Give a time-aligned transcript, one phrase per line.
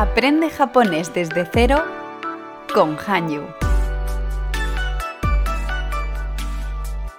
[0.00, 1.84] Aprende japonés desde cero
[2.72, 3.42] con Hanyu.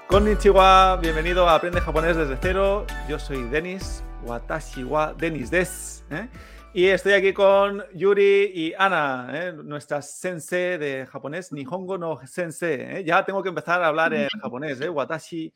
[0.07, 2.85] Konnichiwa, bienvenido a Aprende japonés desde cero.
[3.09, 6.05] Yo soy Denis, watashi wa Denis des.
[6.09, 6.29] ¿eh?
[6.73, 9.51] Y estoy aquí con Yuri y Ana, ¿eh?
[9.51, 12.79] nuestras sensei de japonés, Nihongo no sensei.
[12.79, 13.03] ¿eh?
[13.03, 14.87] Ya tengo que empezar a hablar en japonés, ¿eh?
[14.87, 15.53] Watashi,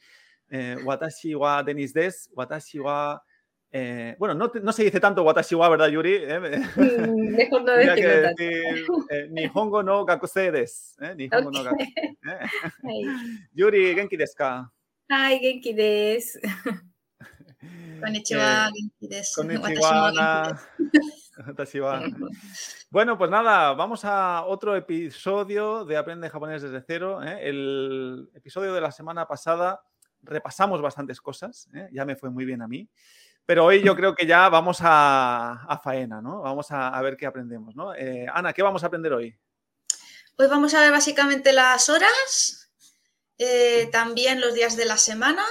[0.49, 3.23] eh, watashi wa Denis des, watashi wa...
[3.75, 6.13] eh, bueno, no, no se dice tanto watashi wa, ¿verdad, Yuri?
[6.13, 6.39] ¿Eh?
[6.39, 10.95] Mejor no decirlo decir eh, Nihongo no gakusei des.
[11.01, 11.15] ¿eh?
[11.15, 11.65] Nihongo no Ok.
[11.65, 11.87] gakusei.
[12.29, 12.39] ¿eh?
[13.53, 14.71] Yuri, genki desu ka?
[15.09, 16.39] Ay, genki desu.
[17.99, 19.41] Konnichiwa, genki desu.
[19.41, 20.59] Konnichiwa, Ana.
[22.91, 27.23] Bueno, pues nada, vamos a otro episodio de Aprende Japonés desde cero.
[27.23, 29.81] El episodio de la semana pasada
[30.21, 32.87] repasamos bastantes cosas, ya me fue muy bien a mí.
[33.45, 36.41] Pero hoy yo creo que ya vamos a, a faena, ¿no?
[36.41, 37.93] Vamos a, a ver qué aprendemos, ¿no?
[37.93, 39.35] Eh, Ana, ¿qué vamos a aprender hoy?
[40.37, 42.71] Hoy vamos a ver básicamente las horas,
[43.37, 45.43] eh, también los días de la semana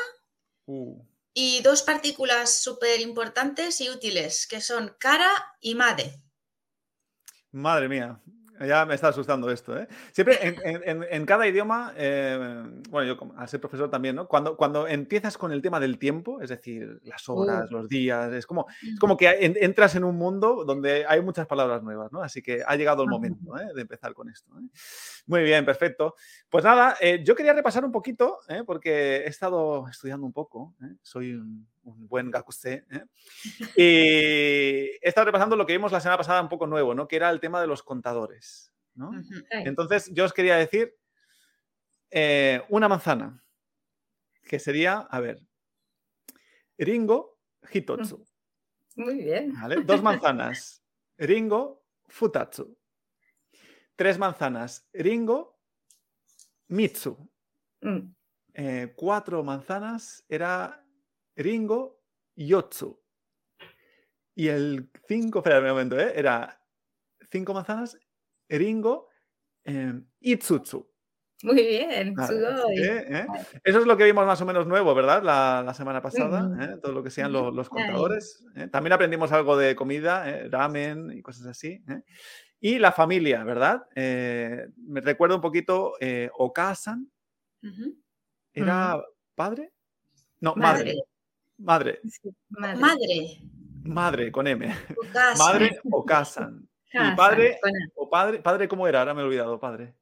[0.66, 0.96] Uh,
[1.34, 5.28] y dos partículas súper importantes y útiles, que son cara
[5.60, 6.22] y made.
[7.50, 8.20] madre mía,
[8.66, 9.86] ya me está asustando esto, ¿eh?
[10.12, 14.16] Siempre en, en- en- en cada idioma, eh, bueno, yo como- al ser profesor también,
[14.16, 14.26] ¿no?
[14.28, 18.46] Cuando, cuando empiezas con el tema del tiempo, es decir, las horas, los días, es
[18.46, 22.22] como, es como que en- entras en un mundo donde hay muchas palabras nuevas, ¿no?
[22.22, 23.68] Así que ha llegado el momento ¿eh?
[23.74, 24.52] de empezar con esto.
[25.26, 26.14] Muy bien, perfecto.
[26.48, 31.66] Pues nada, yo quería repasar un poquito, porque he estado estudiando un poco, soy un,
[31.84, 33.04] un buen gakusei, ¿eh?
[33.76, 33.82] y
[35.00, 37.08] he estado repasando lo que vimos la semana pasada un poco nuevo, ¿no?
[37.08, 39.10] Que era el tema de los contadores, ¿no?
[39.50, 40.96] Entonces, yo os quería decir
[42.10, 43.42] eh, una manzana,
[44.44, 45.40] que sería, a ver,
[46.78, 47.38] Ringo
[47.72, 48.24] Hitotsu,
[48.96, 49.52] Muy bien.
[49.54, 49.82] ¿vale?
[49.84, 50.82] Dos manzanas,
[51.16, 52.76] Ringo Futatsu.
[53.96, 55.58] Tres manzanas, Ringo
[56.68, 57.16] Mitsu.
[57.80, 58.14] Mm,
[58.54, 60.81] Eh, cuatro manzanas era
[61.36, 62.02] Ringo
[62.36, 63.00] Yotsu.
[64.34, 66.12] Y el cinco, espera un momento, ¿eh?
[66.16, 66.58] Era
[67.30, 67.98] cinco manzanas,
[68.48, 69.08] Ringo
[69.64, 70.90] eh, Itsutsu.
[71.44, 72.14] Muy bien.
[72.14, 72.36] Vale.
[72.76, 73.04] ¿eh?
[73.08, 73.26] ¿eh?
[73.64, 75.22] Eso es lo que vimos más o menos nuevo, ¿verdad?
[75.24, 76.48] La, la semana pasada.
[76.64, 76.78] ¿eh?
[76.80, 78.44] todo lo que sean lo- los, contadores.
[78.54, 78.68] ¿eh?
[78.68, 81.82] También aprendimos algo de comida, ramen y cosas así.
[82.60, 83.82] Y la familia, ¿verdad?
[83.96, 85.94] Me recuerda un poquito,
[86.34, 87.10] Okasan.
[88.54, 89.02] ¿era
[89.34, 89.72] padre?
[90.40, 90.94] No, madre.
[90.94, 91.02] Madre.
[91.62, 92.00] Madre.
[92.08, 92.78] Sí, madre.
[92.80, 93.38] Madre.
[93.84, 94.74] Madre, con M.
[94.88, 95.44] tu casa.
[95.44, 96.68] Madre Okasan.
[96.94, 97.58] Y Casa, padre,
[97.96, 98.98] o padre, padre, ¿cómo era?
[98.98, 99.94] Ahora me he olvidado, padre.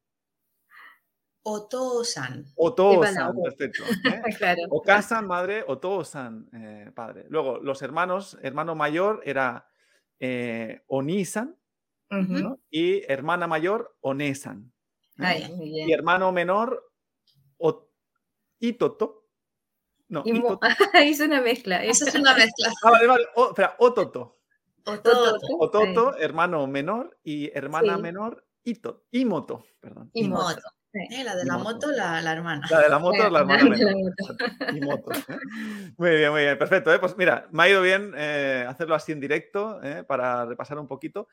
[1.43, 2.45] Otosan.
[2.55, 3.43] Otosan, o.
[3.43, 3.83] perfecto.
[4.05, 4.21] ¿eh?
[4.37, 4.61] Claro.
[4.69, 7.25] Okasan, madre, Otosan, eh, padre.
[7.29, 9.67] Luego, los hermanos, hermano mayor era
[10.19, 11.57] eh, Onisan
[12.69, 14.73] y hermana mayor Onesan.
[15.17, 15.23] ¿eh?
[15.23, 15.47] Ay.
[15.87, 16.91] Y hermano menor
[17.57, 17.87] O-
[18.59, 19.20] Itoto.
[20.11, 20.59] No, Y Itoto.
[21.25, 21.83] Una mezcla.
[21.83, 22.67] Esa es una mezcla.
[22.83, 23.25] Ah, vale, vale.
[23.35, 24.39] O- espera, Ototo.
[24.85, 25.37] Ototo.
[25.59, 28.01] Ototo, hermano menor y hermana Sí.
[28.01, 29.05] menor Ito.
[29.11, 30.09] Imoto, perdón.
[30.13, 30.43] Y Imoto.
[30.43, 30.55] moto.
[30.55, 30.67] Moto.
[30.93, 30.99] Sí.
[31.15, 31.73] Eh, la de la Imoto.
[31.73, 32.67] moto, la, la hermana.
[32.69, 33.93] La de la moto la hermana La menor.
[33.95, 34.75] moto.
[34.75, 35.11] Imoto.
[35.13, 35.37] ¿eh?
[35.97, 36.93] Muy bien, muy bien, perfecto.
[36.93, 36.99] ¿eh?
[36.99, 40.03] Pues mira, me ha ido bien eh, hacerlo así en directo ¿eh?
[40.03, 41.29] para repasar un poquito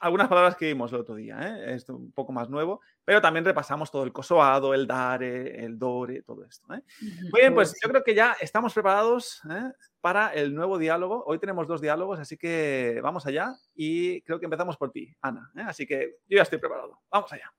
[0.00, 1.38] algunas palabras que vimos el otro día.
[1.40, 1.74] ¿eh?
[1.74, 6.22] Esto un poco más nuevo, pero también repasamos todo el cosoado, el dare, el dore,
[6.22, 6.72] todo esto.
[6.74, 6.82] ¿eh?
[7.00, 9.72] Muy bien, pues yo creo que ya estamos preparados ¿eh?
[10.00, 11.24] para el nuevo diálogo.
[11.26, 15.50] Hoy tenemos dos diálogos, así que vamos allá y creo que empezamos por ti, Ana.
[15.56, 15.64] ¿eh?
[15.66, 17.00] Así que yo ya estoy preparado.
[17.10, 17.50] Vamos allá.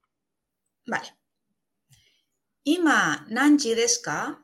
[0.85, 1.15] Vale.
[2.63, 4.41] Ima, nanji desu ka?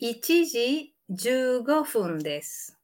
[0.00, 2.78] 1時15分です。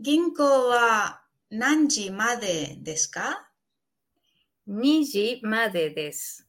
[0.00, 1.21] 銀行は
[1.55, 3.47] 何時までですか
[4.67, 6.47] ?2 時までです。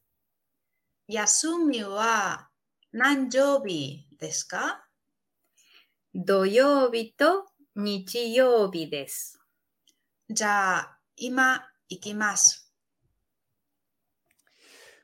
[1.09, 2.49] 休みは
[2.91, 4.87] 何曜日ですか？
[6.15, 7.45] 土曜日と
[7.77, 9.39] 日曜日です。
[10.31, 12.73] じゃあ、今行きます。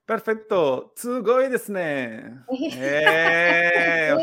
[0.07, 2.25] パーフェクトすごいですね。
[2.75, 4.17] えー、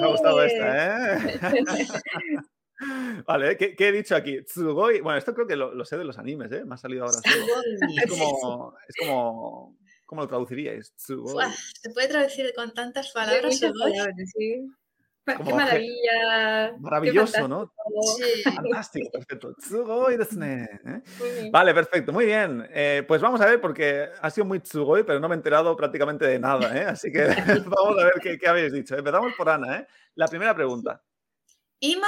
[3.25, 4.44] Vale, ¿qué, qué he dicho aquí?
[4.44, 5.01] Tsugoi.
[5.01, 6.63] Bueno, esto creo que lo, lo sé de los animes, ¿eh?
[6.65, 7.18] Me ha salido ahora.
[7.24, 10.94] Es como, es como, ¿cómo lo traduciríais?
[10.95, 11.45] Tsugoi.
[11.81, 13.57] Se puede traducir con tantas palabras.
[13.57, 13.91] Sugoi?
[13.91, 14.68] palabras, sí.
[15.25, 16.71] Qué maravilla.
[16.74, 17.69] qué Maravilloso, ¿no?
[17.75, 18.18] fantástico.
[18.18, 18.44] Sí.
[18.44, 19.53] Fantástico, perfecto.
[19.56, 20.63] Tsugoi desu ne.
[20.63, 21.50] ¿eh?
[21.51, 22.65] Vale, perfecto, muy bien.
[22.71, 25.75] Eh, pues vamos a ver, porque ha sido muy tsugoi, pero no me he enterado
[25.75, 26.85] prácticamente de nada, ¿eh?
[26.85, 27.25] Así que
[27.65, 28.95] vamos a ver qué, qué habéis dicho.
[28.95, 29.88] Empezamos por Ana, ¿eh?
[30.15, 31.03] La primera pregunta.
[31.81, 32.07] Ima,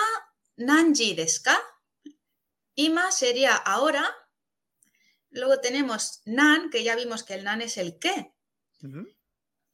[0.68, 1.56] nanji desu ka?
[2.76, 4.06] Ima sería ahora
[5.32, 8.34] Luego tenemos nan, que ya vimos que el nan es el qué.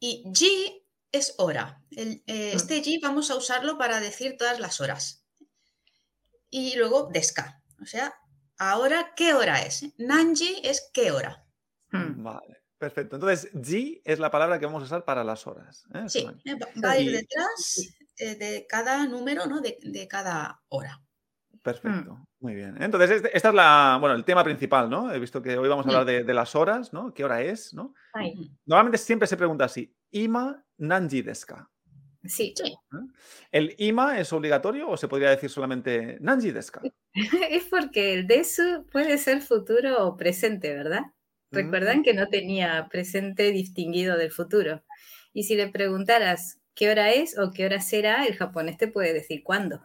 [0.02, 1.82] Y ji es hora.
[1.92, 2.58] El- eh, Mm.
[2.58, 5.24] este ji vamos a usarlo para decir todas las horas.
[6.50, 7.64] Y luego deska.
[7.82, 8.14] O sea,
[8.58, 9.86] ahora, ¿qué hora es?
[9.98, 11.46] Nanji es qué hora.
[11.92, 12.22] Mm.
[12.22, 13.16] Vale, perfecto.
[13.16, 15.86] Entonces, ji es la palabra que vamos a usar para las horas.
[15.94, 16.06] ¿eh?
[16.08, 19.62] Sí, eh, va a ir detrás eh, de cada número, ¿no?
[19.62, 21.02] De, de cada hora.
[21.62, 22.80] Perfecto, muy bien.
[22.80, 25.12] Entonces, este- esta es la, bueno, el tema principal, ¿no?
[25.12, 27.12] He visto que hoy vamos a hablar de, de las horas, ¿no?
[27.12, 27.96] ¿Qué hora es, no?
[28.14, 28.52] Ay.
[28.68, 31.70] Normalmente siempre se pregunta así, ima nanji desu ka?
[32.24, 32.54] sí.
[32.56, 32.76] Sí.
[33.52, 36.82] ¿El ima es obligatorio o se podría decir solamente nanji desu ka?
[37.50, 41.02] Es porque el desu puede ser futuro o presente, ¿verdad?
[41.56, 44.84] Recuerdan que no tenía presente distinguido del futuro.
[45.34, 49.14] Y si le preguntaras qué hora es o qué hora será, el japonés te puede
[49.14, 49.82] decir cuándo.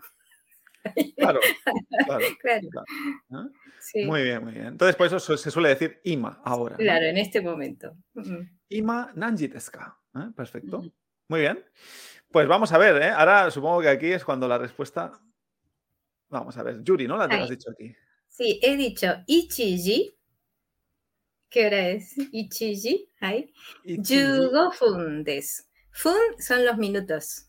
[1.17, 1.40] Claro,
[2.06, 2.25] claro.
[2.40, 3.50] Claro.
[3.81, 4.05] Sí.
[4.06, 4.67] Muy bien, muy bien.
[4.67, 6.72] Entonces, por eso se suele decir ima ahora.
[6.72, 6.78] ¿no?
[6.78, 7.94] Claro, en este momento.
[8.69, 9.44] Ima nanji?
[9.44, 9.50] ¿Eh?
[10.34, 10.82] Perfecto.
[11.28, 11.64] Muy bien.
[12.31, 13.08] Pues vamos a ver, ¿eh?
[13.11, 15.12] Ahora supongo que aquí es cuando la respuesta.
[16.28, 17.17] Vamos a ver, Yuri, ¿no?
[17.17, 17.43] La Ahí.
[17.43, 17.94] has dicho aquí.
[18.28, 20.17] Sí, he dicho ichiji.
[21.50, 22.14] ¿Qué hora es?
[22.32, 23.08] Ichiji.
[23.20, 23.52] Ahí.
[23.85, 25.64] Yugo fun desu.
[25.91, 27.47] Fun son los minutos.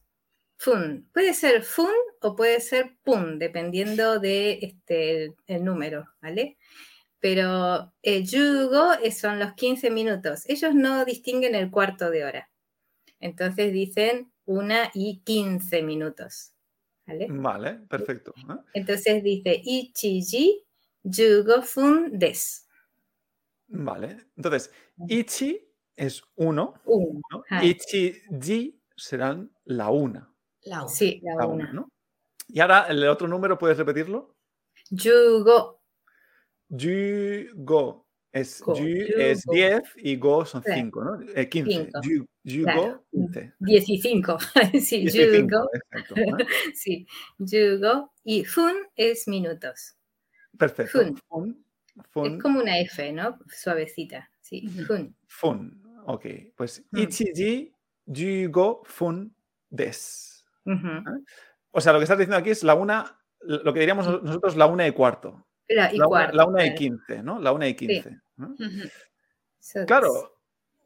[0.57, 1.09] Fun.
[1.13, 6.57] Puede ser fun o puede ser pun, dependiendo de este, el, el número, ¿vale?
[7.19, 10.43] Pero eh, yugo es- son los 15 minutos.
[10.47, 12.49] Ellos no distinguen el cuarto de hora.
[13.19, 16.53] Entonces dicen una y 15 minutos,
[17.05, 17.27] ¿vale?
[17.29, 18.33] Vale, perfecto.
[18.37, 18.55] ¿eh?
[18.73, 20.63] Entonces dice ichiji
[21.03, 22.61] yugo fun desu.
[23.73, 24.17] Vale.
[24.35, 24.71] Entonces,
[25.07, 27.21] ichi es uno, Uno.
[27.31, 27.43] ¿no?
[27.49, 27.63] Ah.
[27.63, 30.33] Ichiji serán la una.
[30.63, 30.87] La una.
[30.89, 31.63] Sí, la La una.
[31.65, 31.89] una, ¿no?
[32.47, 34.35] Y ahora, el otro número, ¿puedes repetirlo?
[34.89, 35.81] Yugo.
[36.69, 38.07] Yugo.
[38.33, 38.85] Es, Go, yu
[39.17, 39.53] es yugo.
[39.55, 40.79] 10 y go son Claro.
[40.81, 41.21] 5, ¿no?
[41.35, 41.71] Eh, 15.
[41.71, 41.99] Cinco.
[42.01, 43.05] Yu- Yugo, Claro.
[43.11, 43.53] 15.
[43.59, 43.85] 15.
[44.81, 45.69] sí, 15, yugo.
[45.73, 46.15] exacto.
[46.15, 46.45] ¿eh?
[46.73, 47.05] Sí,
[47.39, 48.13] yugo.
[48.23, 49.95] Y fun es minutos.
[50.57, 50.99] Perfecto.
[50.99, 51.17] Fun.
[51.27, 51.65] Fun.
[52.09, 52.35] Fun.
[52.35, 53.37] Es como una F, ¿no?
[53.49, 54.29] Suavecita.
[54.41, 55.15] Sí, fun.
[55.27, 55.83] Fun.
[56.05, 56.25] Ok.
[56.55, 56.97] Pues Mm.
[56.99, 57.73] ichiji
[58.05, 59.33] yugo fun
[59.69, 60.45] des.
[60.65, 61.23] Ujú.
[61.71, 64.65] O sea, lo que estás diciendo aquí es la una, lo que diríamos nosotros la
[64.67, 65.45] una y cuarto.
[65.69, 67.39] La, y la, una, cuarto, la una y quince, ¿no?
[67.39, 68.19] La una y quince.
[68.35, 68.47] ¿no?
[68.47, 68.89] Ujú.
[69.59, 70.37] So Claro.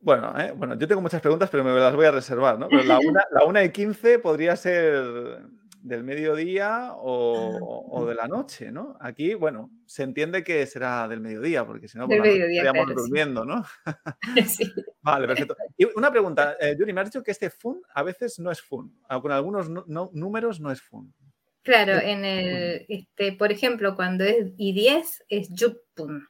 [0.01, 0.51] Bueno, ¿eh?
[0.55, 2.67] bueno, yo tengo muchas preguntas, pero me las voy a reservar, ¿no?
[2.69, 5.41] Pero la una, la una y quince podría ser
[5.85, 8.97] del mediodía o, o de la noche, ¿no?
[8.99, 12.95] Aquí, bueno, se entiende que será del mediodía, porque si no, por estaríamos claro, sí.
[12.95, 13.63] durmiendo, ¿no?
[14.47, 14.63] sí.
[15.01, 15.55] Vale, perfecto.
[15.77, 18.61] Y una pregunta, eh, Yuri, me has dicho que este fun a veces no es
[18.61, 18.97] fun.
[19.07, 21.13] Ah, Con algunos no- números no es fun.
[21.61, 26.27] Claro, en el, este, por ejemplo, cuando es y 10 es yupun.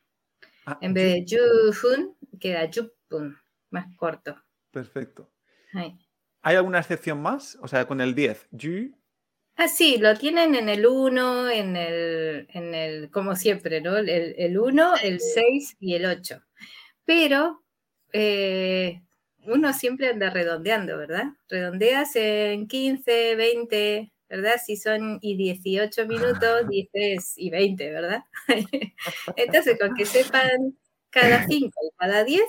[0.65, 3.37] Ah, En vez de yufun, queda yupun,
[3.69, 4.35] más corto.
[4.71, 5.31] Perfecto.
[5.73, 5.97] Ay.
[6.41, 7.57] ¿Hay alguna excepción más?
[7.61, 8.91] O sea, con el 10, yu,
[9.57, 13.95] Ah, sí, lo tienen en el 1, en el, en el, como siempre, ¿no?
[13.97, 16.41] El, el 1, el 6 y el 8.
[17.05, 17.63] Pero
[18.13, 19.01] eh,
[19.45, 21.25] uno siempre anda redondeando, ¿verdad?
[21.49, 24.55] Redondeas en 15, 20, ¿verdad?
[24.65, 28.23] Si son y 18 minutos, dices y 20, ¿verdad?
[29.37, 30.77] Entonces, con que sepan
[31.11, 32.43] cada 5 y cada 10,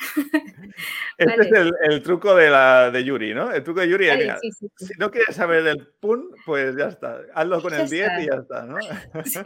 [1.18, 1.48] Este Vale.
[1.48, 3.52] es el, el truco de, la, de Yuri, ¿no?
[3.52, 4.86] El truco de Yuri es, Vale, mira, sí, sí, sí.
[4.86, 7.20] si no quieres saber el pun, pues ya está.
[7.34, 8.76] Hazlo con Ya el 10 y ya está, ¿no?
[9.24, 9.42] Sí.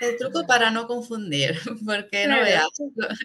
[0.00, 1.54] El truco para no confundir,
[1.86, 2.68] porque no veas.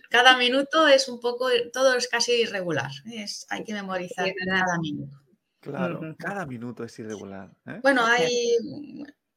[0.09, 2.91] Cada minuto es un poco, todo es casi irregular.
[3.05, 5.11] Es, hay que memorizar cada minuto.
[5.59, 7.51] Claro, cada minuto es irregular.
[7.65, 7.79] ¿eh?
[7.81, 8.57] Bueno, hay,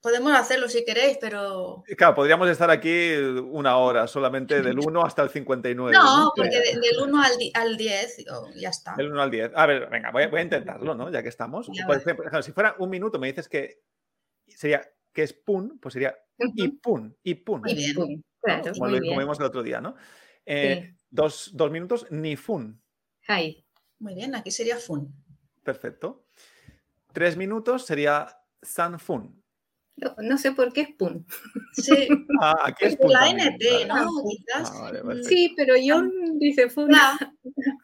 [0.00, 5.22] podemos hacerlo si queréis, pero Claro, podríamos estar aquí una hora, solamente del 1 hasta
[5.22, 5.92] el 59.
[5.96, 8.94] no, porque de- del 1 al, al 10 oh, ya está.
[8.96, 9.52] Del 1 al 10.
[9.54, 11.10] A ver, venga, voy a, voy a intentarlo, ¿no?
[11.10, 11.68] Ya que estamos.
[11.72, 13.82] Ya Por ejemplo, si fuera un minuto, me dices que
[14.46, 17.60] sería que es pun, pues sería y pun, y pun.
[17.60, 18.24] Muy bien.
[18.40, 19.10] Claro, Como, muy lo- bien.
[19.12, 19.94] como vimos el otro día, ¿no?
[20.46, 22.80] Eh, dos, dos minutos, ni fun.
[23.28, 23.64] Ay,
[23.98, 25.12] Muy bien, aquí sería fun.
[25.62, 26.24] Perfecto.
[27.12, 29.39] Tres minutos sería san fun.
[30.00, 30.96] No, no sé por qué.
[31.74, 32.08] Sí,
[32.42, 33.88] Ah, aquí es por la pun también, NT.
[33.88, 34.10] ¿no?
[34.28, 34.72] Quizás.
[34.74, 35.28] Ah, vale, Mm, perfecto.
[35.28, 36.90] Sí, pero John dice fun.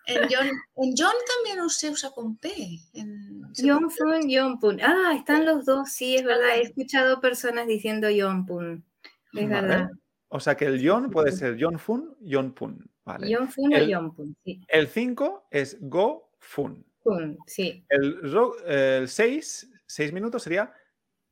[0.06, 0.46] En John,
[0.76, 2.52] en John también se usa con P.
[2.94, 4.80] En, John Fun, John Pun.
[4.82, 6.56] Ah, están los dos, sí, es verdad.
[6.56, 8.85] He escuchado personas diciendo John Pun.
[9.32, 9.66] Es Vale.
[9.68, 9.90] verdad.
[10.28, 12.90] O sea que el yon puede ser yon fun, yon pun.
[13.04, 13.32] Vale.
[13.32, 14.61] John Fun El- o John Pun, sí.
[14.68, 16.85] El 5 es go fun.
[17.02, 17.85] Pun, sí.
[17.88, 20.73] El 6, seis minutos sería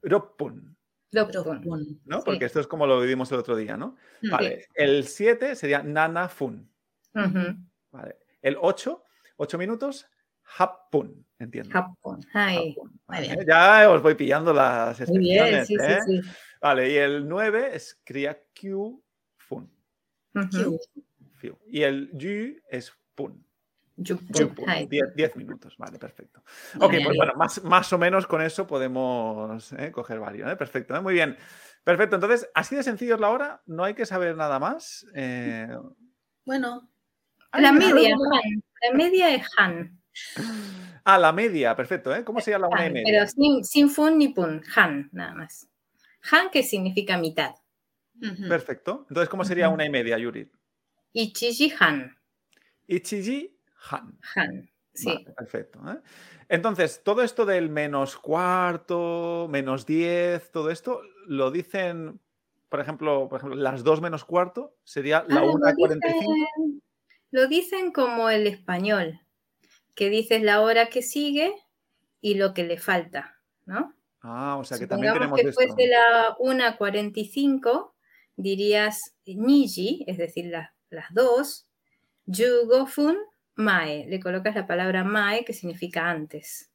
[0.04, 0.76] ropun.
[1.10, 2.00] Dokpun.
[2.06, 2.18] ¿no?
[2.18, 2.22] Sí.
[2.24, 3.96] Porque esto es como lo vivimos el otro día, ¿no?
[4.22, 4.30] Mm.
[4.30, 4.66] Vale.
[4.74, 6.68] El 7 sería Nana Fun.
[7.14, 7.56] Ujú.
[7.92, 8.16] Vale.
[8.42, 9.04] El 8,
[9.36, 10.06] 8 minutos,
[10.58, 11.70] Hapun, entiendo.
[11.72, 12.20] Japón.
[12.34, 12.72] Ay.
[12.72, 13.28] Hapun, Muy vale.
[13.28, 13.46] bien.
[13.46, 16.04] Ya os voy pillando las Muy bien, expresiones.
[16.04, 16.20] sí, ¿eh?
[16.22, 16.30] sí, sí.
[16.60, 19.02] Vale, y el 9 es Kriakyu
[19.36, 19.70] Fun.
[20.34, 20.78] Ujú.
[21.36, 21.58] Fiu.
[21.66, 23.46] Y el Yu es Pun.
[23.96, 24.26] Yupun.
[24.34, 24.68] Yupun.
[24.68, 24.86] Ay.
[24.88, 26.42] 10 minutos, vale, perfecto.
[26.80, 27.04] Ok, bien.
[27.04, 29.92] pues bueno, más, más o menos con eso podemos ¿eh?
[29.92, 30.50] coger varios.
[30.50, 30.56] ¿eh?
[30.56, 31.00] Perfecto, ¿eh?
[31.00, 31.36] muy bien.
[31.84, 35.06] Perfecto, entonces, así de sencillo es la hora, no hay que saber nada más.
[35.14, 35.68] Eh,
[36.44, 36.90] Bueno,
[37.52, 38.62] La ¿hay media, Han.
[38.82, 40.00] La media es Han.
[41.04, 42.24] Ah, la media, perfecto, ¿eh?
[42.24, 43.04] ¿Cómo sería la una y media?
[43.06, 44.62] pero sin, sin fun ni pun.
[44.74, 45.68] Han, nada más.
[46.32, 47.54] Han que significa mitad.
[48.48, 49.04] Perfecto.
[49.08, 50.50] Entonces, ¿cómo sería una y media, Yuri?
[51.12, 52.16] Ichiji Han.
[52.86, 53.53] Ichiji
[53.90, 54.18] Han.
[54.36, 54.70] Han.
[54.92, 55.06] Sí.
[55.08, 55.80] Vale, perfecto.
[55.90, 55.98] ¿eh?
[56.48, 62.20] Entonces, todo esto del menos cuarto, menos 10, todo esto, lo dicen,
[62.68, 66.32] por ejemplo, por ejemplo las 2 menos cuarto sería la Ah, lo 1.45.
[66.34, 66.82] dicen-
[67.32, 69.20] Lo dicen como el español,
[69.96, 71.52] que dices la hora que sigue
[72.20, 73.94] y lo que le falta, ¿no?
[74.22, 75.60] Ah, o sea que también tenemos que esto.
[75.60, 77.94] fuese la 1.45,
[78.36, 81.66] dirías niji, es decir, la- las dos,
[82.26, 83.16] yugofun
[83.56, 84.06] mae.
[84.08, 86.70] Le colocas la palabra mae, que significa antes.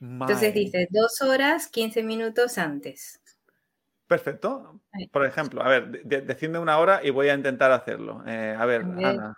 [0.00, 3.20] Entonces dices dos horas, 15 minutos antes.
[4.06, 4.80] Perfecto.
[5.12, 8.22] Por ejemplo, a ver, de- de- decidme una hora y voy a intentar hacerlo.
[8.26, 9.06] Eh, a ver, A ver.
[9.06, 9.34] Ana,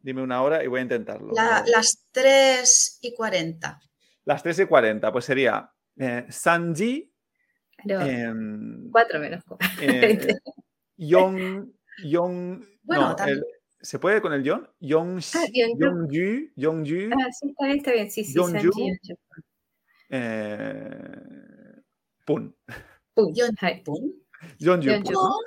[0.00, 1.32] dime una hora y voy a intentarlo.
[1.34, 1.70] La- A ver.
[1.70, 3.80] las 3 y 40.
[4.24, 7.12] Las 3 y 40, pues sería eh, Sanji,
[7.86, 9.68] em, cuatro menos cuatro.
[9.80, 10.18] eh,
[10.96, 11.70] Yong,
[12.04, 13.38] Yong, Bueno, no, también.
[13.38, 13.44] el-
[13.80, 14.68] ¿se puede con el Yon?
[14.80, 15.44] Yong, Ah,
[16.56, 18.10] Yongju, Ah, sí, está bien, está bien.
[18.10, 18.72] Sí, sí, Yeonju.
[20.10, 21.82] eh,
[22.24, 22.54] Pun.
[23.14, 23.32] Pun.
[25.12, 25.28] ¿no?
[25.36, 25.40] O,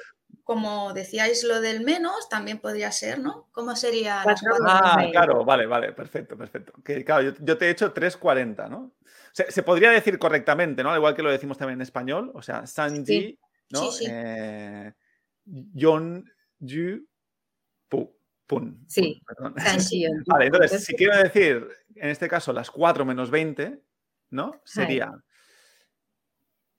[0.43, 3.48] como decíais lo del menos, también podría ser, ¿no?
[3.51, 4.67] ¿Cómo sería las Cuatro cuatro?
[4.83, 6.74] Ah, claro, vale, vale, perfecto, perfecto.
[6.83, 8.93] Que, claro, yo, yo te he hecho 3.40, ¿no?
[9.31, 10.89] Se, se podría decir correctamente, ¿no?
[10.89, 13.39] Al igual que lo decimos también en español, o sea, Sanji, Sí.
[13.69, 13.91] ¿no?
[13.91, 14.12] Sí, sí.
[14.12, 14.93] Eh,
[18.50, 18.84] Pun.
[18.88, 19.22] Sí.
[20.25, 23.79] Vale, entonces, si quiero decir, en este caso, las 4 menos 20,
[24.32, 24.60] ¿no?
[24.65, 25.12] Sería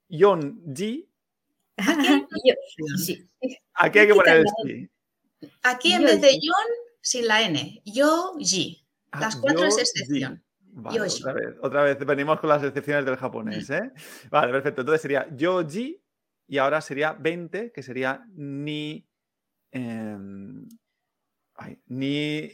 [0.09, 1.09] Yonji.
[2.45, 3.25] Yo- sí.
[3.75, 4.89] Aquí hay que poner el sí.
[5.63, 6.67] Aquí en Yo- vez de yon,
[7.01, 7.81] sin la n.
[7.85, 8.85] Yo, ji.
[9.11, 10.43] Ah, Las cuatro es excepción.
[10.73, 11.21] Vale, Yoji.
[11.21, 13.91] otra vez, otra vez venimos con las excepciones del japonés, ¿eh?
[14.29, 14.81] Vale, perfecto.
[14.81, 16.01] Entonces sería yoji
[16.47, 19.05] y ahora sería 20, que sería ni.
[19.71, 20.67] em,
[21.55, 22.51] ay, ni.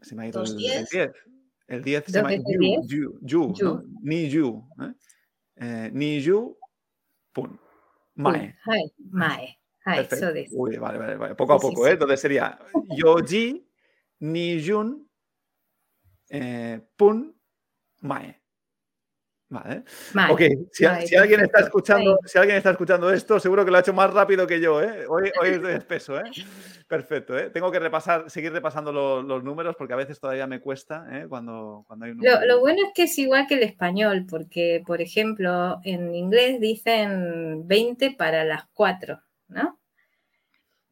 [0.00, 0.90] Se me ha ido el, el diez.
[0.90, 1.12] 10.
[1.68, 2.44] El 10 se Dos me ha ido.
[2.44, 2.86] veces Yu, diez.
[2.86, 3.64] yu, yu, Yu.
[3.64, 3.82] ¿no?
[4.02, 4.68] Ni yu.
[4.80, 4.92] ¿eh?
[5.56, 6.58] Eh, ni yu,
[7.32, 7.58] pun.
[8.14, 8.56] Mae.
[8.66, 9.58] Hai, mae.
[9.84, 10.50] Perfecto.
[10.50, 10.56] so.
[10.56, 11.34] Uy, vale, vale, vale.
[11.34, 11.90] Poco a Sí, sí, poco, ¿eh?
[11.90, 11.92] sí.
[11.94, 12.58] Entonces sería
[12.96, 13.66] Yoji,
[14.20, 15.08] Nijun,
[16.30, 17.34] eh, Pun,
[18.00, 18.41] Mae.
[19.52, 19.84] Vale.
[20.32, 20.40] Ok,
[20.72, 24.12] si, alguien está escuchando, si alguien está escuchando esto, seguro que lo ha hecho más
[24.12, 25.04] rápido que yo, ¿eh?
[25.06, 26.22] Hoy, hoy es de espeso, ¿eh?
[26.88, 27.50] Perfecto, ¿eh?
[27.50, 31.26] Tengo que repasar, seguir repasando lo- los números porque a veces todavía me cuesta, ¿eh?
[31.28, 32.46] Cuando, cuando hay un Lo, número.
[32.46, 37.68] lo bueno es que es igual que el español, porque, por ejemplo, en inglés dicen
[37.68, 39.78] 20 para las 4, ¿no?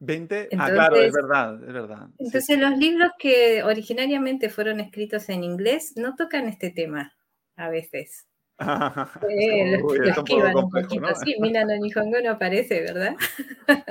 [0.01, 2.09] 20, ah, claro, es verdad, es verdad.
[2.19, 2.57] Entonces, sí.
[2.57, 7.15] los libros que originariamente fueron escritos en inglés no tocan este tema
[7.57, 8.27] a veces.
[9.31, 11.01] Eh, Uy, lo un un poquito.
[11.01, 11.15] ¿no?
[11.15, 13.15] Sí, Mina no Nihongo no aparece, ¿verdad?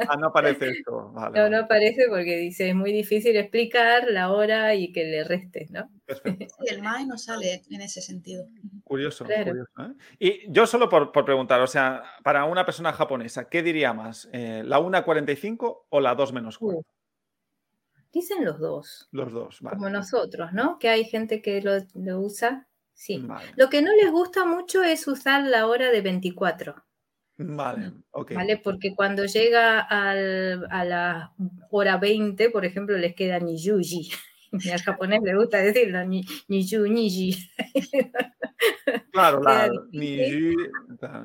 [0.08, 1.12] Ah, no aparece esto.
[1.12, 5.24] Vale, No, no aparece porque dice es muy difícil explicar la hora y que le
[5.24, 5.90] restes, ¿no?
[6.06, 6.46] Perfecto.
[6.60, 8.46] Sí, el mae no sale en ese sentido.
[8.84, 9.52] Curioso, Claro.
[9.52, 9.94] curioso, ¿eh?
[10.20, 14.30] Y yo solo por, por preguntar, o sea, para una persona japonesa, ¿qué diría más?
[14.34, 16.80] Eh, ¿La 1.45 o la 2 menos cuarto?
[16.80, 16.84] Uh,
[18.12, 19.78] Dicen los dos, Los dos, vale.
[19.78, 20.80] como nosotros, ¿no?
[20.80, 22.68] Que hay gente que lo, lo usa.
[23.00, 23.18] Sí.
[23.26, 26.76] Vale, Lo que no les gusta mucho es usar la hora de 24,
[27.38, 28.34] vale, ok.
[28.34, 28.58] ¿vale?
[28.58, 31.34] Porque cuando llega al- a la
[31.72, 34.12] hora 20, por ejemplo, les queda ni yuji.
[34.52, 37.36] Y al japonés le gusta decirlo, ni, ni yu, ni ji.
[39.12, 40.56] Claro, la, ni yu,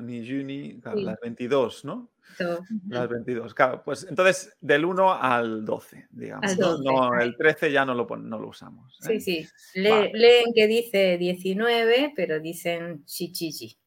[0.01, 1.03] ni ni- claro, Sí.
[1.03, 2.09] las 22, ¿no?
[2.37, 3.81] So, Las 22, claro.
[3.83, 6.51] Pues entonces, del 1 al 12, digamos.
[6.51, 6.77] Al ¿no?
[6.77, 8.99] 12, No, el 13 ya no lo, no lo usamos.
[9.09, 9.19] ¿eh?
[9.19, 9.47] sí, sí.
[9.79, 10.11] Le- Vale.
[10.13, 13.77] Leen que dice 19, pero dicen shichiji.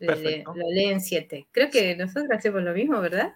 [0.00, 1.48] Le- lo leen 7.
[1.52, 3.32] Creo que nosotros hacemos lo mismo, ¿verdad?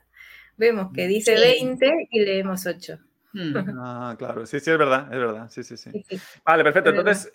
[0.56, 1.42] Vemos que dice Sí.
[1.42, 2.98] 20 y leemos 8.
[3.78, 5.48] Ah, claro, sí, sí, es verdad, es verdad.
[5.50, 5.90] Sí, sí, sí.
[5.90, 6.20] Sí, sí.
[6.44, 6.90] Vale, perfecto.
[6.90, 7.32] Entonces,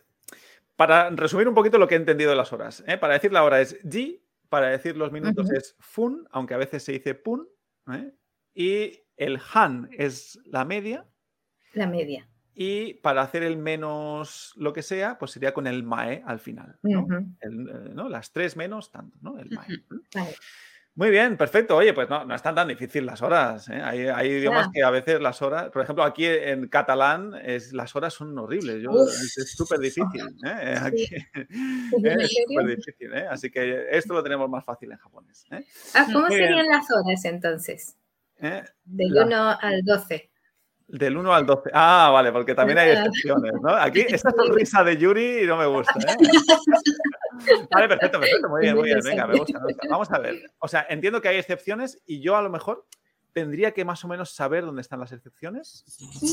[0.75, 2.97] para resumir un poquito lo que he entendido de las horas, ¿eh?
[2.97, 6.83] para decir la hora es Ji, para decir los minutos es fun, aunque a veces
[6.83, 7.47] se dice pun.
[7.91, 8.13] ¿eh?
[8.53, 11.05] Y el han es la media.
[11.73, 12.29] La media.
[12.53, 16.79] Y para hacer el menos lo que sea, pues sería con el mae al final.
[16.81, 17.05] ¿no?
[17.39, 18.09] El, eh, ¿no?
[18.09, 19.37] Las tres menos tanto, ¿no?
[19.37, 19.67] El mae.
[20.15, 20.35] Vale.
[20.97, 21.75] Muy bien, perfecto.
[21.77, 23.69] Oye, pues no, no están tan difícil las horas.
[23.69, 23.79] ¿eh?
[23.83, 27.95] Hay, hay idiomas que a veces las horas, por ejemplo, aquí en catalán es, las
[27.95, 28.81] horas son horribles.
[28.81, 30.21] Yo- es súper difícil.
[30.43, 30.75] ¿eh?
[31.91, 33.13] Súper difícil.
[33.13, 33.27] ¿eh?
[33.29, 35.45] Así que esto lo tenemos más fácil en japonés.
[35.51, 35.63] ¿eh?
[35.93, 36.47] Ah, ¿Cómo Muy bien.
[36.49, 37.95] serían las horas entonces?
[38.39, 38.63] ¿Eh?
[38.85, 40.31] Del La- 1 al 12.
[40.87, 41.69] Del 1 al 12.
[41.73, 43.69] Ah, vale, porque también hay excepciones, ¿no?
[43.75, 46.15] Aquí esta sonrisa de Yuri no me gusta, ¿eh?
[47.71, 48.49] Vale, perfecto, perfecto.
[48.49, 48.99] Muy bien, muy bien.
[49.03, 49.87] Venga, me gusta, me gusta.
[49.89, 50.51] Vamos a ver.
[50.59, 52.87] O sea, entiendo que hay excepciones y yo a lo mejor
[53.33, 55.85] tendría que más o menos saber dónde están las excepciones.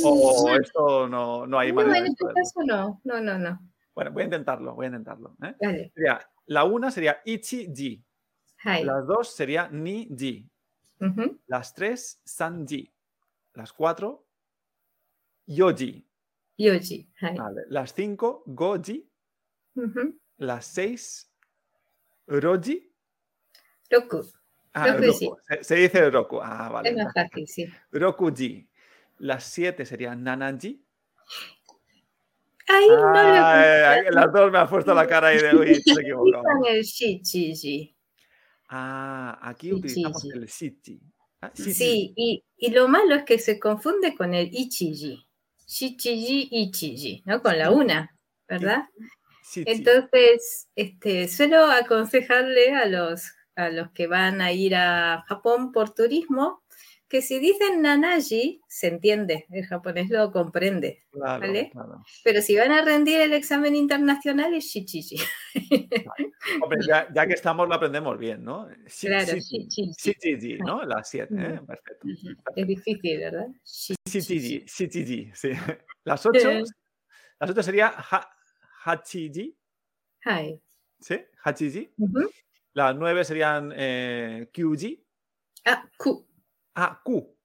[0.03, 3.01] O esto no, no hay No, manera en de este caso no.
[3.05, 3.61] No, no, no.
[3.95, 5.37] Bueno, voy a intentarlo, voy a intentarlo.
[5.43, 5.55] ¿eh?
[5.61, 5.93] Vale.
[5.95, 8.03] Sería, la una sería ichi-ji.
[8.65, 8.85] Hi.
[8.85, 10.49] Las dos sería ni-ji.
[11.01, 11.39] Ujú.
[11.47, 12.91] Las tres, san-ji.
[13.53, 14.24] Las cuatro,
[15.47, 16.05] yoji.
[16.59, 17.09] Yoji.
[17.21, 17.63] Vale.
[17.69, 19.09] Las cinco, goji.
[20.39, 21.31] Las seis,
[22.27, 22.91] roji.
[23.91, 24.23] Roku.
[24.73, 25.37] Ah, roku.
[25.49, 26.41] Se, se dice roku.
[26.43, 26.91] Ah, vale.
[26.91, 27.67] Es más fácil, sí.
[27.93, 28.69] Rokuji.
[29.19, 30.85] Las siete serían nanaji.
[32.67, 35.83] Ay, no lo Ah, eh, las dos me han puesto la cara ahí de uy,
[36.69, 37.95] el shichiji.
[38.69, 41.01] Ah, aquí utilizamos el shichi.
[41.41, 41.53] Ah.
[41.55, 45.24] Sí, y, y lo malo es que se confunde con el ichiji.
[45.67, 47.43] Shichiji, ichiji, ¿no?
[47.43, 48.17] Con la una,
[48.49, 48.85] ¿verdad?
[49.53, 49.71] Shichi.
[49.71, 55.95] Entonces, este, suelo aconsejarle a los, a los que van a ir a Japón por
[55.95, 56.65] turismo
[57.15, 61.05] que si dicen nanaji, se entiende, el japonés lo comprende.
[61.13, 61.71] Claro, ¿vale?
[61.71, 62.03] claro.
[62.25, 65.19] Pero si van a rendir el examen internacional es shichiji.
[66.61, 68.67] Hombre, ya, ya que estamos lo aprendemos bien, ¿no?
[69.01, 69.69] Claro, shichi.
[69.69, 69.93] shichiji.
[69.97, 70.83] Shichiji, ¿no?
[70.85, 71.53] Las siete, ¿eh?
[71.53, 71.67] Ujú.
[71.67, 72.07] Perfecto.
[72.57, 73.47] Es difícil, ¿verdad?
[73.65, 75.51] Shichiji, shichiji, sí.
[76.05, 76.63] Las ocho, Eh.
[77.41, 78.29] las ocho sería ha,
[78.85, 79.57] hachiji,
[80.27, 80.61] Hi.
[81.01, 81.21] ¿sí?
[81.43, 81.93] Hachiji.
[81.99, 82.31] Ujú.
[82.75, 85.03] Las nueve serían eh, kyuji.
[85.65, 86.27] Ah, ku,
[86.75, 87.37] Ah, ku,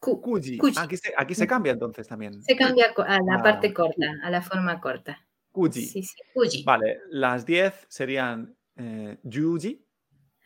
[0.00, 0.20] ku.
[0.20, 0.58] kuji.
[0.58, 0.74] Kuji.
[0.76, 2.42] Ah, aquí, se, aquí se cambia entonces también.
[2.42, 5.24] Se cambia a la Ah, parte corta, a la forma corta.
[5.52, 5.86] Kuji.
[5.86, 6.16] Sí, sí.
[6.34, 6.64] Uji.
[6.64, 9.86] Vale, las 10 serían eh, yuji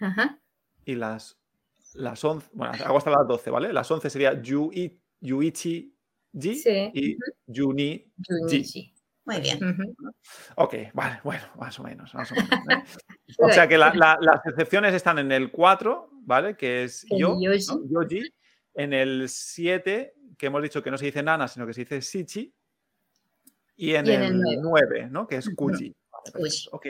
[0.01, 0.41] Ajá.
[0.85, 1.39] y las,
[1.95, 3.73] las 11, bueno, hago hasta las 12, ¿vale?
[3.73, 5.93] Las 11 sería yui, yuichi
[6.33, 6.91] ji Sí.
[6.95, 8.13] y yuni.
[8.29, 8.93] Junichi.
[9.25, 9.59] Muy bien.
[10.55, 12.51] Ok, vale, bueno, más o menos, más o menos.
[12.71, 12.85] ¿eh?
[13.39, 16.57] O sea que la- la- las excepciones están en el 4, ¿vale?
[16.57, 17.67] Que es El yo, yoji.
[17.67, 18.03] ¿no?
[18.03, 18.23] yoji.
[18.75, 22.01] En el 7, que hemos dicho que no se dice nana, sino que se dice
[22.01, 22.55] shichi.
[23.77, 25.27] Y en, Y en el, el 9, ¿no?
[25.27, 25.93] Que es kuji.
[26.35, 26.49] Vale.
[26.71, 26.87] Ok.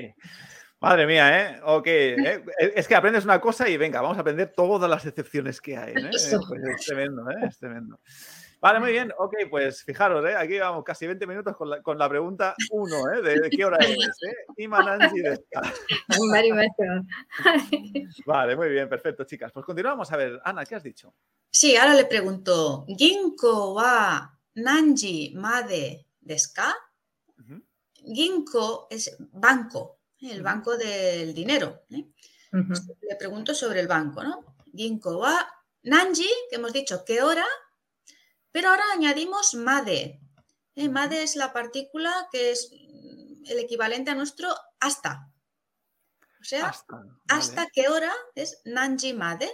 [0.87, 1.61] Madre mía, ¿eh?
[1.64, 1.87] Ok.
[1.88, 2.44] ¿eh?
[2.77, 5.94] Es que aprendes una cosa y venga, vamos a aprender todas las excepciones que hay.
[5.94, 6.09] ¿eh?
[6.11, 7.35] Pues es tremendo, ¿eh?
[7.49, 7.99] Es tremendo.
[8.61, 9.12] Vale, muy bien.
[9.18, 10.37] Ok, pues fijaros, ¿eh?
[10.37, 13.22] aquí vamos casi 20 minutos con la, con la pregunta 1, ¿eh?
[13.22, 14.68] De, de qué hora es, ¿eh?
[15.51, 15.62] Ka?
[16.31, 16.87] Mari maestro.
[18.27, 19.51] Vale, muy bien, perfecto, chicas.
[19.51, 20.12] Pues continuamos.
[20.12, 21.12] A ver, Ana, ¿qué has dicho?
[21.51, 26.72] Sí, ahora le pregunto, ¿Ginko wa nanji made desu ka?
[28.05, 29.95] Ginko es banco, ¿eh?
[30.30, 31.84] El banco del dinero.
[31.90, 32.04] ¿eh?
[32.52, 32.72] Ujú.
[33.02, 34.56] Le pregunto sobre el banco, ¿no?
[34.74, 35.46] Ginko wa
[35.82, 37.46] nanji, que hemos dicho qué hora,
[38.50, 40.20] pero ahora añadimos made.
[40.74, 40.88] ¿eh?
[40.88, 45.30] Made es la partícula que es mm, el equivalente a nuestro hasta.
[46.40, 46.96] O sea, Hasta.
[46.96, 47.10] vale.
[47.28, 49.50] ¿Hasta qué hora es Nanji Made?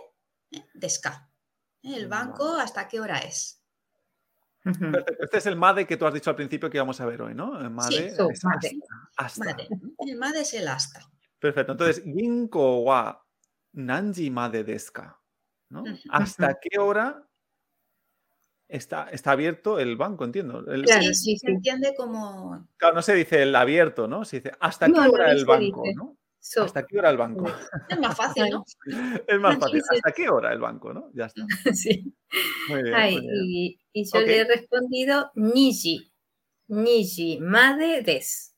[0.51, 0.65] ¿eh?
[0.75, 1.31] Deska.
[1.83, 1.95] ¿eh?
[1.97, 2.57] El banco.
[2.57, 3.62] ¿hasta qué hora es?
[4.63, 5.25] Perfecto.
[5.25, 7.35] Este es el MADE que tú has dicho al principio que íbamos a ver hoy,
[7.35, 7.61] ¿no?
[7.61, 8.79] El MADE so, es MADE.
[9.39, 9.69] Made.
[9.99, 11.01] El Made es el hasta.
[11.39, 11.73] Perfecto.
[11.73, 13.21] Entonces, Ginko wa
[13.73, 15.19] nanji made desu ka?
[15.71, 15.83] ¿no?
[16.11, 17.27] ¿Hasta qué hora
[18.69, 20.25] está, está abierto el banco?
[20.25, 20.61] Entiendo.
[20.71, 24.25] El- Claro, sí, sí, se entiende como claro, no se dice el abierto, ¿no?
[24.25, 25.83] Se dice ¿hasta No, qué hora el banco?
[25.83, 25.95] dice.
[25.97, 26.17] ¿no?
[26.45, 27.47] So, ¿Hasta qué hora el banco?
[27.89, 28.65] es más fácil, ¿no?
[29.29, 29.81] Es más fácil.
[29.89, 30.93] ¿Hasta qué hora el banco?
[30.93, 31.09] ¿no?
[31.15, 31.47] Ya está.
[31.73, 32.13] sí.
[32.69, 32.95] Muy bien.
[32.97, 33.45] Ay, muy bien.
[33.45, 36.13] y, y yo le he respondido Niji.
[36.67, 38.57] Niji Made des.